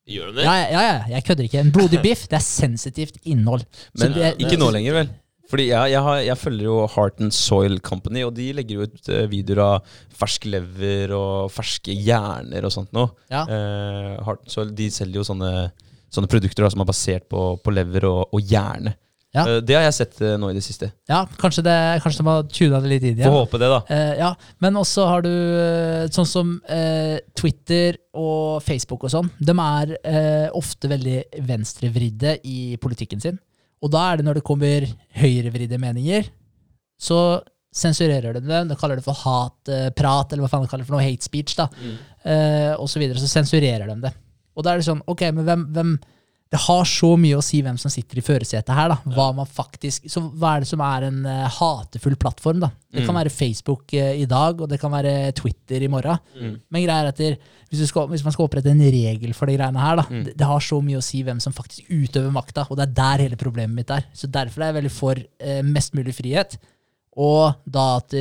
[0.05, 0.45] Gjør de det?
[0.45, 1.61] Ja, ja, ja, jeg kødder ikke.
[1.65, 3.63] En blodig biff, det er sensitivt innhold.
[3.95, 5.13] Så Men det- ikke nå lenger, vel?
[5.51, 8.87] Fordi jeg, jeg, har, jeg følger jo Heart and Soil Company, og de legger jo
[8.89, 13.13] ut eh, videoer av fersk lever og ferske hjerner og sånt noe.
[13.31, 13.43] Ja.
[13.45, 15.51] Eh, Heart and Soil de selger jo sånne,
[16.15, 18.95] sånne produkter da, som er basert på, på lever og, og hjerne.
[19.35, 19.43] Ja.
[19.49, 20.93] Eh, det har jeg sett eh, nå i det siste.
[21.11, 23.33] Ja, kanskje, det, kanskje de har tuna det litt inn igjen.
[23.33, 23.81] Får håpe det, da.
[23.91, 24.29] Eh, ja,
[24.63, 29.33] men også har du eh, sånn som eh, Twitter og Facebook og sånn.
[29.43, 33.41] De er eh, ofte veldig venstrevridde i politikken sin.
[33.85, 34.87] Og da er det når det kommer
[35.19, 36.31] høyrevridde meninger,
[37.03, 37.43] så
[37.75, 38.61] sensurerer de det.
[38.71, 41.57] De kaller det for hatprat, eller hva faen de kaller det for noe, hate speech,
[41.59, 41.67] da.
[41.75, 41.97] Mm.
[42.23, 43.19] Eh, og så videre.
[43.19, 44.15] Så sensurerer de det.
[44.57, 45.95] Og da er det sånn, ok, men hvem, hvem
[46.55, 48.97] Det har så mye å si hvem som sitter i førersetet her, da.
[49.17, 52.69] Hva man faktisk Så hva er det som er en uh, hatefull plattform, da?
[52.93, 53.19] Det kan Mm.
[53.25, 56.21] være Facebook uh, i dag, og det kan være Twitter i morgen.
[56.39, 56.53] Mm.
[56.71, 59.57] Men greia er at hvis, du skal, hvis man skal opprette en regel for de
[59.57, 60.23] greiene her, da, Mm.
[60.29, 62.95] det, det har så mye å si hvem som faktisk utøver makta, og det er
[63.01, 64.05] der hele problemet mitt er.
[64.15, 66.55] Så derfor er jeg veldig for uh, mest mulig frihet,
[67.17, 68.15] og da at,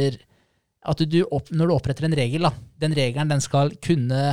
[0.90, 4.24] at du opp, når du oppretter en regel, da, den regelen den skal kunne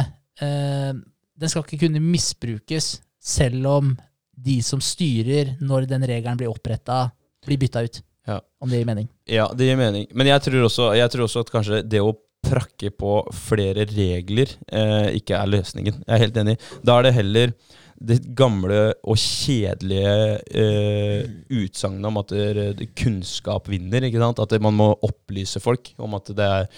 [1.41, 3.95] Den skal ikke kunne misbrukes selv om
[4.41, 7.09] de som styrer når den regelen blir oppretta,
[7.47, 8.01] blir bytta ut.
[8.28, 8.41] Ja.
[8.61, 9.09] Om det gir mening.
[9.28, 10.07] Ja, det gir mening.
[10.14, 12.14] Men jeg tror også, jeg tror også at kanskje det å
[12.45, 16.01] prakke på flere regler eh, ikke er løsningen.
[16.07, 16.57] Jeg er helt enig.
[16.84, 17.55] Da er det heller
[18.01, 20.12] det gamle og kjedelige
[20.57, 24.07] eh, utsagnet om at det, kunnskap vinner.
[24.09, 24.41] ikke sant?
[24.41, 26.70] At det, man må opplyse folk om at det er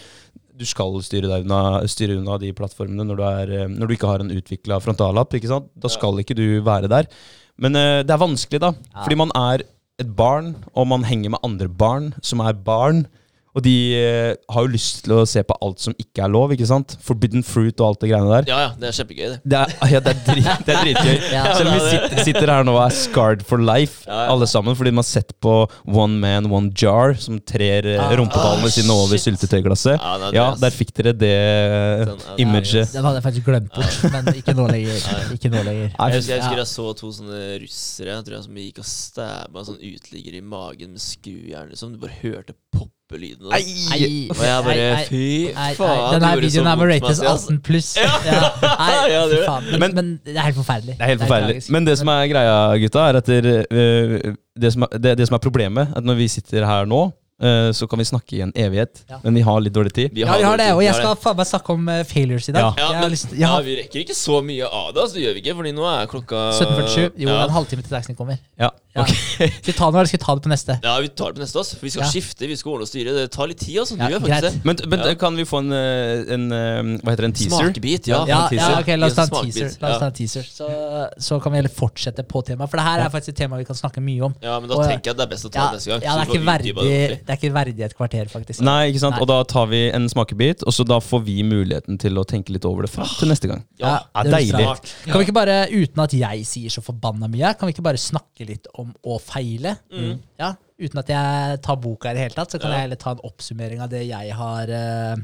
[0.59, 3.95] du skal styre deg unna, styre unna de plattformene når du, er, eh, når du
[3.97, 5.35] ikke har en utvikla frontallapp.
[5.37, 5.71] ikke sant?
[5.79, 7.09] Da skal ikke du være der.
[7.63, 8.73] Men uh, det er vanskelig, da.
[9.03, 9.65] Fordi man er
[10.01, 13.05] et barn, og man henger med andre barn som er barn.
[13.53, 16.55] Og de eh, har jo lyst til å se på alt som ikke er lov,
[16.55, 16.95] ikke sant?
[17.05, 18.47] Forbidden fruit og alt det greiene der.
[18.49, 19.41] Ja, ja, det er kjempegøy, det.
[19.45, 21.19] Det er, ja, det er, drit, det er dritgøy.
[21.33, 21.43] Ja.
[21.57, 24.31] Selv om vi sitter, sitter her nå og er scarred for life, Ja, ja.
[24.33, 25.53] alle sammen, fordi man har sett på
[25.89, 29.97] One Man, One Jar, som trer eh, Ah, rumpeballene ah, sine over syltetøyglasset.
[30.01, 31.33] Ja, nei, Ja, det er- der fikk dere det
[32.09, 32.93] sånn, imaget.
[32.93, 35.05] Det hadde jeg faktisk glemt bort, men ikke nå lenger.
[35.37, 35.93] Ikke nå lenger.
[35.93, 38.89] Jeg husker, jeg husker jeg så to sånne russere jeg tror jeg, som gikk og
[38.89, 41.71] stabba en sånn uteligger i magen med skrujern.
[41.73, 41.95] Liksom.
[41.97, 43.53] Du bare hørte poppe puppelydene.
[43.57, 45.23] Ei, Og jeg bare ei, Fy
[45.55, 46.03] nei, faen.
[46.17, 47.93] Den her det gjorde videoen er med rates 18 pluss.
[47.97, 48.11] Ja.
[49.13, 49.41] Ja, det
[49.71, 49.81] det.
[49.81, 50.97] Men, Men- det er helt forferdelig.
[50.99, 51.55] Det er helt forferdelig.
[51.61, 51.71] tragisk.
[51.77, 55.35] Men det som er greia, gutta, er at øh, det, som er, det, det som
[55.39, 57.03] er problemet, er at når vi sitter her nå,
[57.43, 59.17] øh, så kan vi snakke i en evighet, Ja.
[59.25, 60.17] men vi har litt dårlig tid.
[60.17, 62.73] Ja, vi har det, og jeg skal faen meg snakke om eh, failures i dag.
[62.79, 62.93] Ja.
[62.93, 65.43] ja, men, lyst ja, vi rekker ikke så mye av det, altså, det gjør vi
[65.45, 67.11] ikke, Fordi nå er klokka 17.47.
[67.19, 67.43] Jo, ja.
[67.45, 68.39] en halvtime til taxien kommer.
[68.61, 69.03] Ja, Ja.
[69.03, 69.49] Okay.
[69.49, 70.75] Skal vi ta det nå, eller skal vi ta det på neste?
[70.85, 71.77] Ja, vi tar det på neste, altså.
[71.79, 72.09] For vi skal Ja.
[72.13, 73.15] skifte, vi skal ordne og styre.
[73.17, 73.97] Det tar litt tid, altså.
[73.97, 74.19] Ja.
[74.69, 75.15] Men, men Ja.
[75.15, 77.63] kan vi få en, øh, en øh, Hva heter det, en teaser?
[77.73, 78.19] Smakebit, ja.
[78.29, 78.75] Ja, en teaser.
[78.75, 79.79] ja, ok, La oss ta en teaser.
[79.81, 80.45] La oss ta en teaser.
[80.45, 80.69] Så,
[81.29, 82.69] så kan vi heller fortsette på temaet.
[82.69, 84.35] For det her er faktisk et tema vi kan snakke mye om.
[84.45, 86.03] Ja, men da Og- tenker jeg det er best å ta Ja, det neste gang.
[86.03, 88.61] ja det, er ikke verdig, det er ikke verdig et kvarter, faktisk.
[88.61, 89.17] Nei, ikke sant?
[89.17, 89.23] Nei.
[89.25, 92.51] Og da tar vi en smakebit, og så da får vi muligheten til å tenke
[92.53, 93.65] litt over det fram til neste gang.
[93.81, 94.69] Ja, Ja, det er deilig.
[95.09, 97.97] Kan vi ikke bare, uten at jeg sier så forbanna mye, kan vi ikke bare
[98.01, 99.77] snakke litt om å feile?
[99.93, 100.17] Mm.
[100.41, 102.77] Ja, Uten at jeg tar boka i det hele tatt, så kan Ja.
[102.81, 105.17] jeg heller ta en oppsummering av det jeg har uh,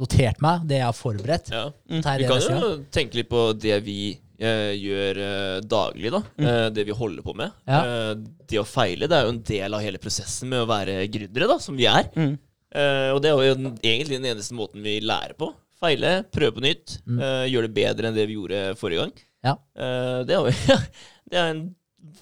[0.00, 1.50] notert meg, det jeg har forberedt.
[1.54, 1.68] Ja.
[1.90, 2.00] Mm.
[2.02, 3.98] Vi kan jo tenke litt på det vi
[4.42, 6.22] uh, gjør uh, daglig, da.
[6.42, 7.54] Eh, det vi holder på med.
[7.68, 8.14] Ja.
[8.50, 11.46] Det å feile det er jo en del av hele prosessen med å være gründere,
[11.52, 12.10] da, som vi er.
[12.16, 12.34] Mm.
[12.74, 15.52] Eh, og det er jo den, egentlig den eneste måten vi lærer på.
[15.80, 17.20] Feile, prøve på nytt, Mm.
[17.22, 19.12] eh, gjøre det bedre enn det vi gjorde forrige gang.
[19.40, 19.54] Ja.
[19.72, 20.80] Uh, det, er jo,
[21.32, 21.62] det er en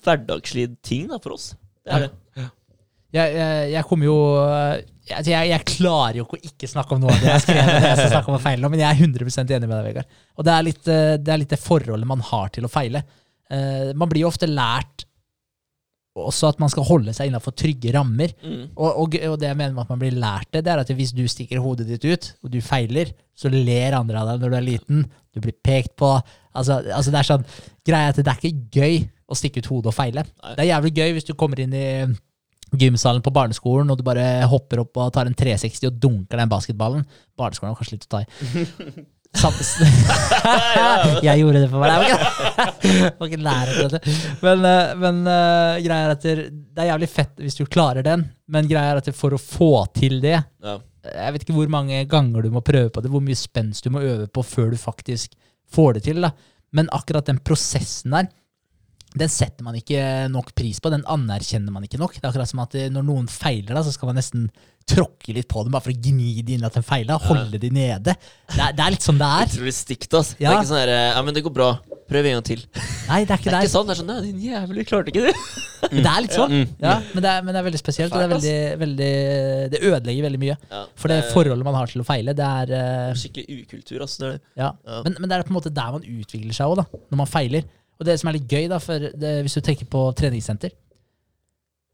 [0.04, 1.52] hverdagslig ting da, for oss.
[1.84, 2.08] Det er Ja.
[2.08, 2.14] det.
[3.08, 4.14] Jeg, jeg, jeg kommer jo
[5.08, 7.40] jeg, altså, jeg, jeg klarer jo ikke å ikke snakke om noe av det jeg
[7.46, 7.68] skrev.
[7.72, 10.10] det jeg skal snakke om å feile Men jeg er 100% enig med deg, Vegard.
[10.36, 13.00] Og det er, litt, eh, det er litt det forholdet man har til å feile.
[13.48, 15.06] Eh, man blir jo ofte lært
[16.18, 18.32] også at man skal holde seg innenfor trygge rammer.
[18.42, 18.62] Mm.
[18.74, 20.92] Og, og, og det jeg mener med at man blir lært det, det er at
[20.98, 24.50] hvis du stikker hodet ditt ut, og du feiler, så ler andre av deg når
[24.52, 25.04] du er liten.
[25.32, 26.10] Du blir pekt på.
[26.58, 27.46] Altså, altså det er sånn
[27.86, 28.98] Greia at det er ikke gøy
[29.28, 30.24] å stikke ut hodet og feile.
[30.24, 30.54] Nei.
[30.56, 31.86] Det er jævlig gøy hvis du kommer inn i
[32.78, 36.50] gymsalen på barneskolen, og du bare hopper opp og tar en 360 og dunker den
[36.52, 37.06] basketballen.
[37.38, 39.06] Barneskolen var kanskje litt å ta i.
[41.26, 41.90] Jeg gjorde det for meg.
[41.92, 42.18] Jeg var ikke,
[43.20, 44.00] var ikke dette.
[44.42, 48.02] Men, eh, men uh, greia er at det det er jævlig fett hvis du klarer
[48.06, 50.78] den, men greia er at for å få til det Ja.
[51.08, 53.90] Jeg vet ikke hvor mange ganger du må prøve på det, hvor mye spenst du
[53.94, 55.32] må øve på før du faktisk
[55.72, 56.20] får det til.
[56.20, 56.30] da.
[56.76, 58.28] Men akkurat den prosessen der,
[59.20, 60.00] den setter man ikke
[60.32, 60.92] nok pris på.
[60.94, 62.16] Den anerkjenner man ikke nok.
[62.16, 64.48] Det er akkurat som at eh, når noen feiler, da, så skal man nesten
[64.88, 67.18] tråkke litt på dem bare for å gni de inn at de feila.
[67.28, 68.16] Holde de nede.
[68.16, 69.52] Det er, det er litt sånn det er.
[69.52, 70.34] Utrolig stygt, ass.
[70.38, 71.72] Det er ikke sånn her Ja, men det går bra.
[72.08, 72.62] Prøv en gang til.
[73.08, 73.88] Nei, det er ikke Det er ikke sånn.
[73.88, 75.38] Det er sånn Nei, din jævel, du klarte ikke det.
[75.78, 76.00] Mm.
[76.02, 76.52] det er litt sånn.
[76.52, 76.70] Mm.
[76.82, 78.10] Ja, men, det er, men det er veldig spesielt.
[78.10, 79.10] Og det, er veldig, veldig,
[79.70, 80.56] det ødelegger veldig mye.
[80.72, 80.80] Ja.
[80.98, 84.16] For det forholdet man har til å feile, det er uh, Skikkelig ukultur, ass.
[84.18, 84.42] Det er det.
[84.58, 84.72] Ja.
[84.74, 84.98] Ja.
[85.06, 87.68] Men, men det er på en måte der man utvikler seg òg, når man feiler.
[87.98, 88.78] Og det som er litt gøy, da,
[89.18, 90.74] det, hvis du tenker på treningssenter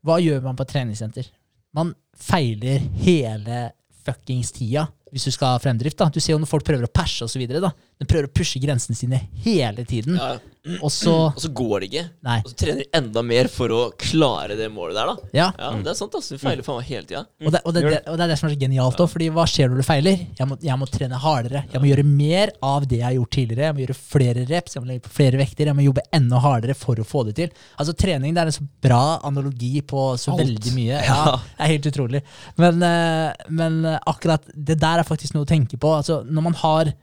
[0.05, 1.31] Hva gjør man på treningssenter?
[1.75, 3.71] Man feiler hele
[4.05, 5.97] fuckings tida hvis du skal ha fremdrift.
[6.01, 6.09] da.
[6.11, 7.43] Du ser jo når folk prøver å perse osv.
[7.47, 10.19] De prøver å pushe grensene sine hele tiden.
[10.19, 10.41] Ja.
[10.81, 12.05] Og så Og så går det ikke.
[12.25, 12.39] Nei.
[12.45, 15.29] Og så trener de enda mer for å klare det målet der, da.
[15.37, 15.49] Ja.
[15.61, 16.31] Ja, det er sant, ass.
[16.33, 17.25] Du feiler faen meg hele tida.
[17.45, 19.71] Og det, og, og det er det som er så genialt òg, fordi hva skjer
[19.73, 20.23] når du feiler?
[20.39, 21.65] Jeg må, jeg må trene hardere.
[21.73, 23.69] Jeg må gjøre mer av det jeg har gjort tidligere.
[23.69, 26.41] Jeg må gjøre flere reps, jeg må legge på flere vekter, jeg må jobbe enda
[26.45, 27.53] hardere for å få det til.
[27.77, 30.45] Altså Trening det er en så bra analogi på så Alt.
[30.45, 31.03] veldig mye.
[31.05, 32.23] Ja, det er helt utrolig.
[32.61, 35.93] Men, eh, men eh, akkurat det der er faktisk noe å tenke på.
[35.99, 36.95] Altså Når man har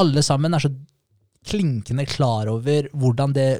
[0.00, 0.72] alle sammen er så
[1.44, 3.50] klinkende klar over hvordan det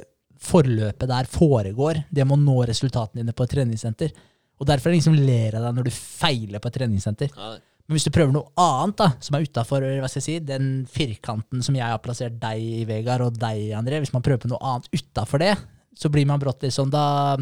[0.45, 4.11] forløpet der foregår, det med å nå resultatene dine på et treningssenter.
[4.59, 7.31] Og derfor er det ingen som ler av deg når du feiler på et treningssenter.
[7.31, 7.55] Ja.
[7.85, 11.85] Men hvis du prøver noe annet, da, som er utafor si, den firkanten som jeg
[11.85, 15.43] har plassert deg i, Vegard, og deg, André, hvis man prøver på noe annet utafor
[15.43, 15.53] det,
[15.95, 17.37] så blir man brått litt sånn da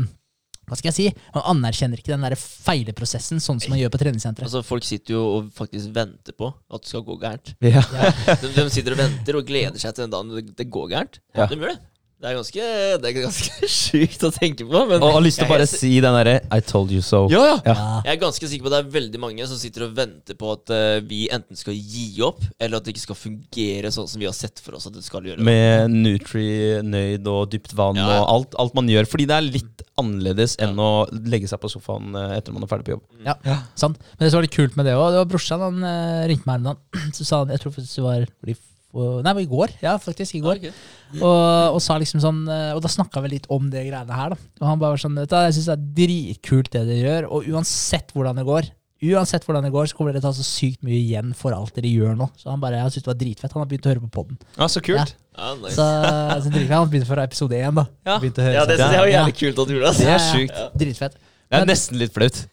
[0.70, 1.06] Hva skal jeg si?
[1.36, 4.48] Man anerkjenner ikke den der feileprosessen sånn som man gjør på treningssenteret.
[4.48, 7.56] Altså, folk sitter jo og faktisk venter på at det skal gå gærent.
[7.64, 7.84] Ja.
[8.44, 11.20] De, de sitter og venter og gleder seg til den dagen det, det går gærent.
[11.36, 11.50] Ja.
[11.52, 11.82] De gjør det.
[12.24, 12.66] Det er ganske,
[13.04, 14.82] det er ganske sjukt å tenke på.
[14.88, 17.26] Men Og har lyst til å bare si den derre I told you so.
[17.28, 17.58] ja, ja.
[17.68, 17.74] Ja.
[18.06, 20.54] Jeg er ganske sikker på at det er veldig mange som sitter og venter på
[20.54, 24.24] at eh, vi enten skal gi opp, eller at det ikke skal fungere sånn som
[24.24, 25.44] vi har sett for oss at det skal gjøre.
[25.44, 26.48] Med Nutri,
[26.88, 28.22] nøyd og dypt vann Ja, ja.
[28.24, 29.10] og alt, alt man gjør.
[29.12, 32.72] Fordi det er litt annerledes enn å legge seg på sofaen eh, etter man er
[32.72, 33.06] ferdig på jobb.
[33.28, 33.38] Ja,
[33.80, 34.00] sant.
[34.16, 36.50] Men det som var litt kult med det òg, det var brorsan han eh, ringte
[36.50, 36.84] meg her en.
[37.18, 38.30] Så sa han, jeg tror faktisk det var
[38.94, 39.72] Nei, i går.
[39.82, 40.36] Ja, faktisk.
[40.38, 40.60] I går.
[40.68, 40.72] Ja.
[41.18, 44.36] Og, og sa liksom sånn eh, Og da snakka vi litt om det greiene her,
[44.36, 44.52] da.
[44.62, 47.28] Og han bare var sånn vet du, Jeg syns det er dritkult det dere gjør,
[47.34, 48.70] og uansett hvordan det går
[49.04, 51.56] Uansett hvordan det går, så kommer dere til å ta så sykt mye igjen for
[51.56, 52.30] alt dere gjør nå.
[52.40, 53.56] Så han bare, jeg synes det var dritfett.
[53.58, 54.40] Han har begynt å høre på podden.
[54.56, 55.14] Ja, så kult.
[55.36, 55.76] Ja, nice.
[55.76, 55.90] Så,
[56.46, 56.78] så dritfett.
[56.78, 57.88] Han begynte fra episode én, da.
[58.08, 58.18] Ja.
[58.18, 58.84] Å høre ja, det seg.
[58.86, 59.94] synes jeg var jævlig kult at du gjorde.
[60.00, 60.66] Det er sjukt.
[60.84, 61.22] Dritfett.
[61.54, 62.44] Det er nesten litt flaut.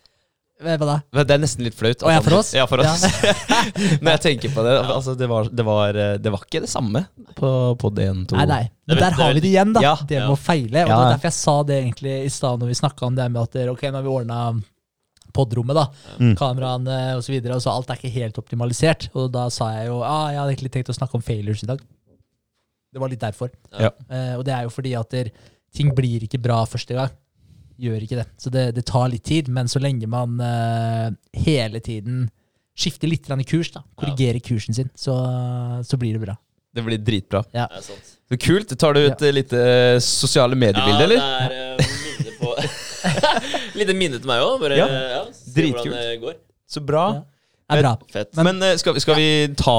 [0.61, 0.97] Hva da?
[1.17, 2.03] Men Det er nesten litt flaut.
[2.05, 2.51] Å, ja, for oss?
[2.53, 3.05] Ja, for oss.
[3.07, 3.61] Ja.
[4.05, 4.75] Når jeg tenker på det.
[4.83, 7.07] Altså, det, var, det, var, eh, det var ikke det samme
[7.39, 8.37] på, på DN2.
[8.37, 8.61] Nei, nei.
[8.69, 9.85] Er Men der har vi det igjen, da.
[9.87, 9.95] Ja.
[10.03, 10.35] Det med Ja.
[10.35, 10.83] å feile.
[10.85, 10.91] Og Ja.
[10.91, 13.41] det var derfor jeg sa det egentlig i stad når vi snakka om det med
[13.43, 14.41] at ok, nå har vi ordna
[15.35, 15.87] podrommet, da.
[16.18, 16.35] Mm.
[16.39, 19.09] Kameraene så alt er ikke helt optimalisert.
[19.14, 21.70] Og da sa jeg jo ah, jeg hadde egentlig tenkt å snakke om failures i
[21.70, 21.83] dag.
[22.91, 23.53] Det var litt derfor.
[23.72, 23.93] Ja.
[24.11, 25.31] Uh, og det er jo fordi at der,
[25.74, 27.14] ting blir ikke bra første gang.
[27.81, 28.26] Gjør ikke det.
[28.41, 29.49] Så det, det tar litt tid.
[29.53, 31.09] Men så lenge man uh,
[31.47, 32.28] hele tiden
[32.81, 35.12] skifter litt i kurs, da, korrigerer kursen sin, så,
[35.85, 36.37] så blir det bra.
[36.72, 37.43] Det blir dritbra.
[37.51, 38.14] Det er sant.
[38.31, 38.72] Så kult.
[38.78, 39.62] Tar du et litt lite
[40.07, 41.18] sosiale mediebilde, eller?
[41.18, 42.10] Ja, det er uh,
[43.81, 44.61] Lite minne til meg òg.
[44.62, 44.87] Bare Ja.
[45.16, 45.87] ja, se Dritkult.
[45.91, 46.39] hvordan det går.
[46.70, 47.05] Så bra.
[47.18, 47.26] Ja.
[47.70, 47.91] Er bra.
[48.11, 48.33] Fett.
[48.35, 49.74] Men, men skal, vi- skal vi ta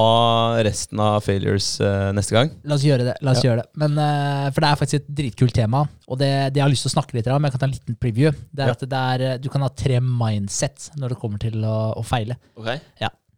[0.64, 2.52] resten av failures uh, neste gang?
[2.64, 3.16] La oss gjøre det.
[3.22, 3.50] la oss Ja.
[3.50, 3.68] gjøre det.
[3.82, 6.86] Men, uh, for det er faktisk et dritkult tema, og det, det jeg har lyst
[6.88, 8.78] til å snakke litt om, jeg kan ta en liten preview, det er Ja.
[8.80, 12.04] at det er, eh, du kan ha tre mindset når det kommer til å, å
[12.08, 12.38] feile.
[12.56, 12.72] Ok.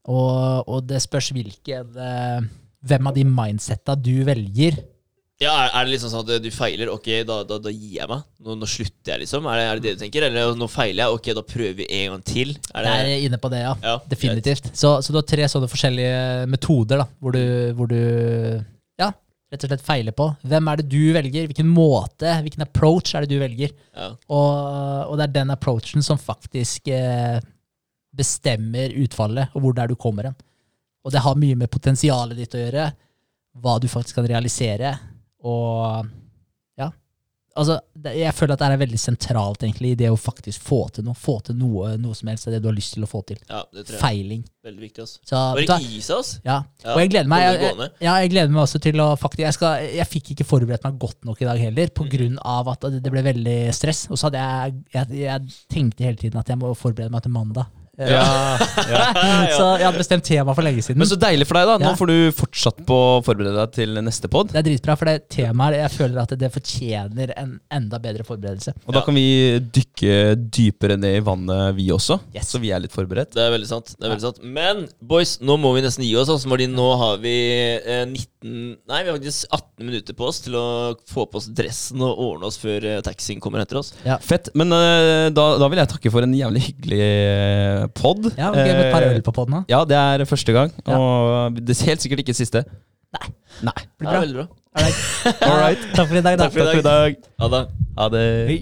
[0.06, 2.42] Og, og det spørs hvilken uh,
[2.84, 4.76] Hvem av de mindsetta du velger.
[5.44, 8.10] Ja, er, er det liksom sånn at du feiler, ok, da, da, da gir jeg
[8.10, 8.24] meg?
[8.44, 9.48] Nå, nå slutter jeg, liksom?
[9.52, 10.26] Er det, er det det du tenker?
[10.30, 12.54] Eller nå feiler jeg, ok, da prøver vi en gang til?
[12.72, 13.74] Er Det det, er inne på det, ja.
[13.84, 14.70] ja, Definitivt.
[14.72, 17.44] Så, så du har tre sånne forskjellige metoder da, hvor du,
[17.78, 18.00] hvor du
[19.02, 19.10] ja,
[19.54, 20.30] rett og slett feiler på.
[20.54, 21.50] Hvem er det du velger?
[21.52, 23.74] Hvilken måte, hvilken approach er det du velger?
[23.94, 24.12] Ja.
[24.32, 24.52] Og,
[25.10, 27.40] og det er den approachen som faktisk eh,
[28.14, 30.38] bestemmer utfallet, og hvor det er du kommer hen.
[31.04, 32.92] Og det har mye med potensialet ditt å gjøre,
[33.62, 34.94] hva du faktisk kan realisere,
[35.44, 36.08] og
[36.80, 36.88] ja.
[37.56, 40.80] Altså, det, jeg føler at det er veldig sentralt egentlig i det å faktisk få
[40.96, 41.14] til noe.
[41.14, 43.38] Få til noe, noe som helst av det du har lyst til å få til.
[43.46, 44.42] ja, det tror jeg Feiling.
[44.66, 45.04] veldig viktig.
[45.06, 45.20] Altså.
[45.30, 46.40] Så, Bare gi seg, altså.
[46.48, 46.56] ja.
[46.82, 49.44] Ja, Og jeg gleder meg jeg, jeg, ja, jeg gleder meg også til å faktisk
[49.46, 52.12] Jeg, skal, jeg fikk ikke forberedt meg godt nok i dag heller, på Mm.
[52.16, 54.08] grunn av at det det ble veldig stress.
[54.10, 57.32] Og så hadde jeg, jeg Jeg tenkte hele tiden at jeg må forberede meg til
[57.38, 57.70] mandag.
[58.00, 58.24] Eh, Ja,
[58.90, 59.02] ja.
[59.54, 60.98] Så jeg hadde bestemt tema for lenge siden.
[60.98, 61.76] Men så deilig for deg, da.
[61.84, 64.50] Nå får du fortsatt på å forberede deg til neste pod.
[64.54, 68.74] det er dritbra, for det temaet jeg føler at det fortjener en enda bedre forberedelse.
[68.88, 69.26] Og da kan vi
[69.78, 70.16] dykke
[70.58, 72.18] dypere ned i vannet, vi også.
[72.34, 72.50] Yes.
[72.54, 73.36] Så vi er litt forberedt.
[73.38, 73.94] Det er veldig sant.
[74.00, 76.32] det er veldig sant Men boys, nå må vi nesten gi oss.
[76.34, 77.36] Altså, fordi nå har vi
[77.78, 80.64] eh, 19 Nei, vi har faktisk 18 minutter på oss til å
[81.08, 83.94] få på oss dressen og ordne oss før eh, taxien kommer etter oss.
[84.26, 84.50] Fett.
[84.60, 87.08] Men eh, da, da vil jeg takke for en jævlig hyggelig
[87.88, 88.32] pod.
[88.38, 89.66] Ja, ok, med et par øl på poden.
[89.70, 90.72] Ja, det er første gang.
[90.86, 92.64] Og det er helt sikkert ikke siste.
[93.14, 93.28] Nei.
[93.70, 93.74] Nei.
[94.00, 94.22] Blir Ja, bra.
[94.26, 94.48] veldig bra.
[95.46, 95.78] All right.
[95.94, 96.48] Takk for i dag, da.
[96.48, 97.16] Takk for i dag.
[97.40, 97.64] Ha det.
[98.00, 98.24] Ha det.
[98.50, 98.60] Hei.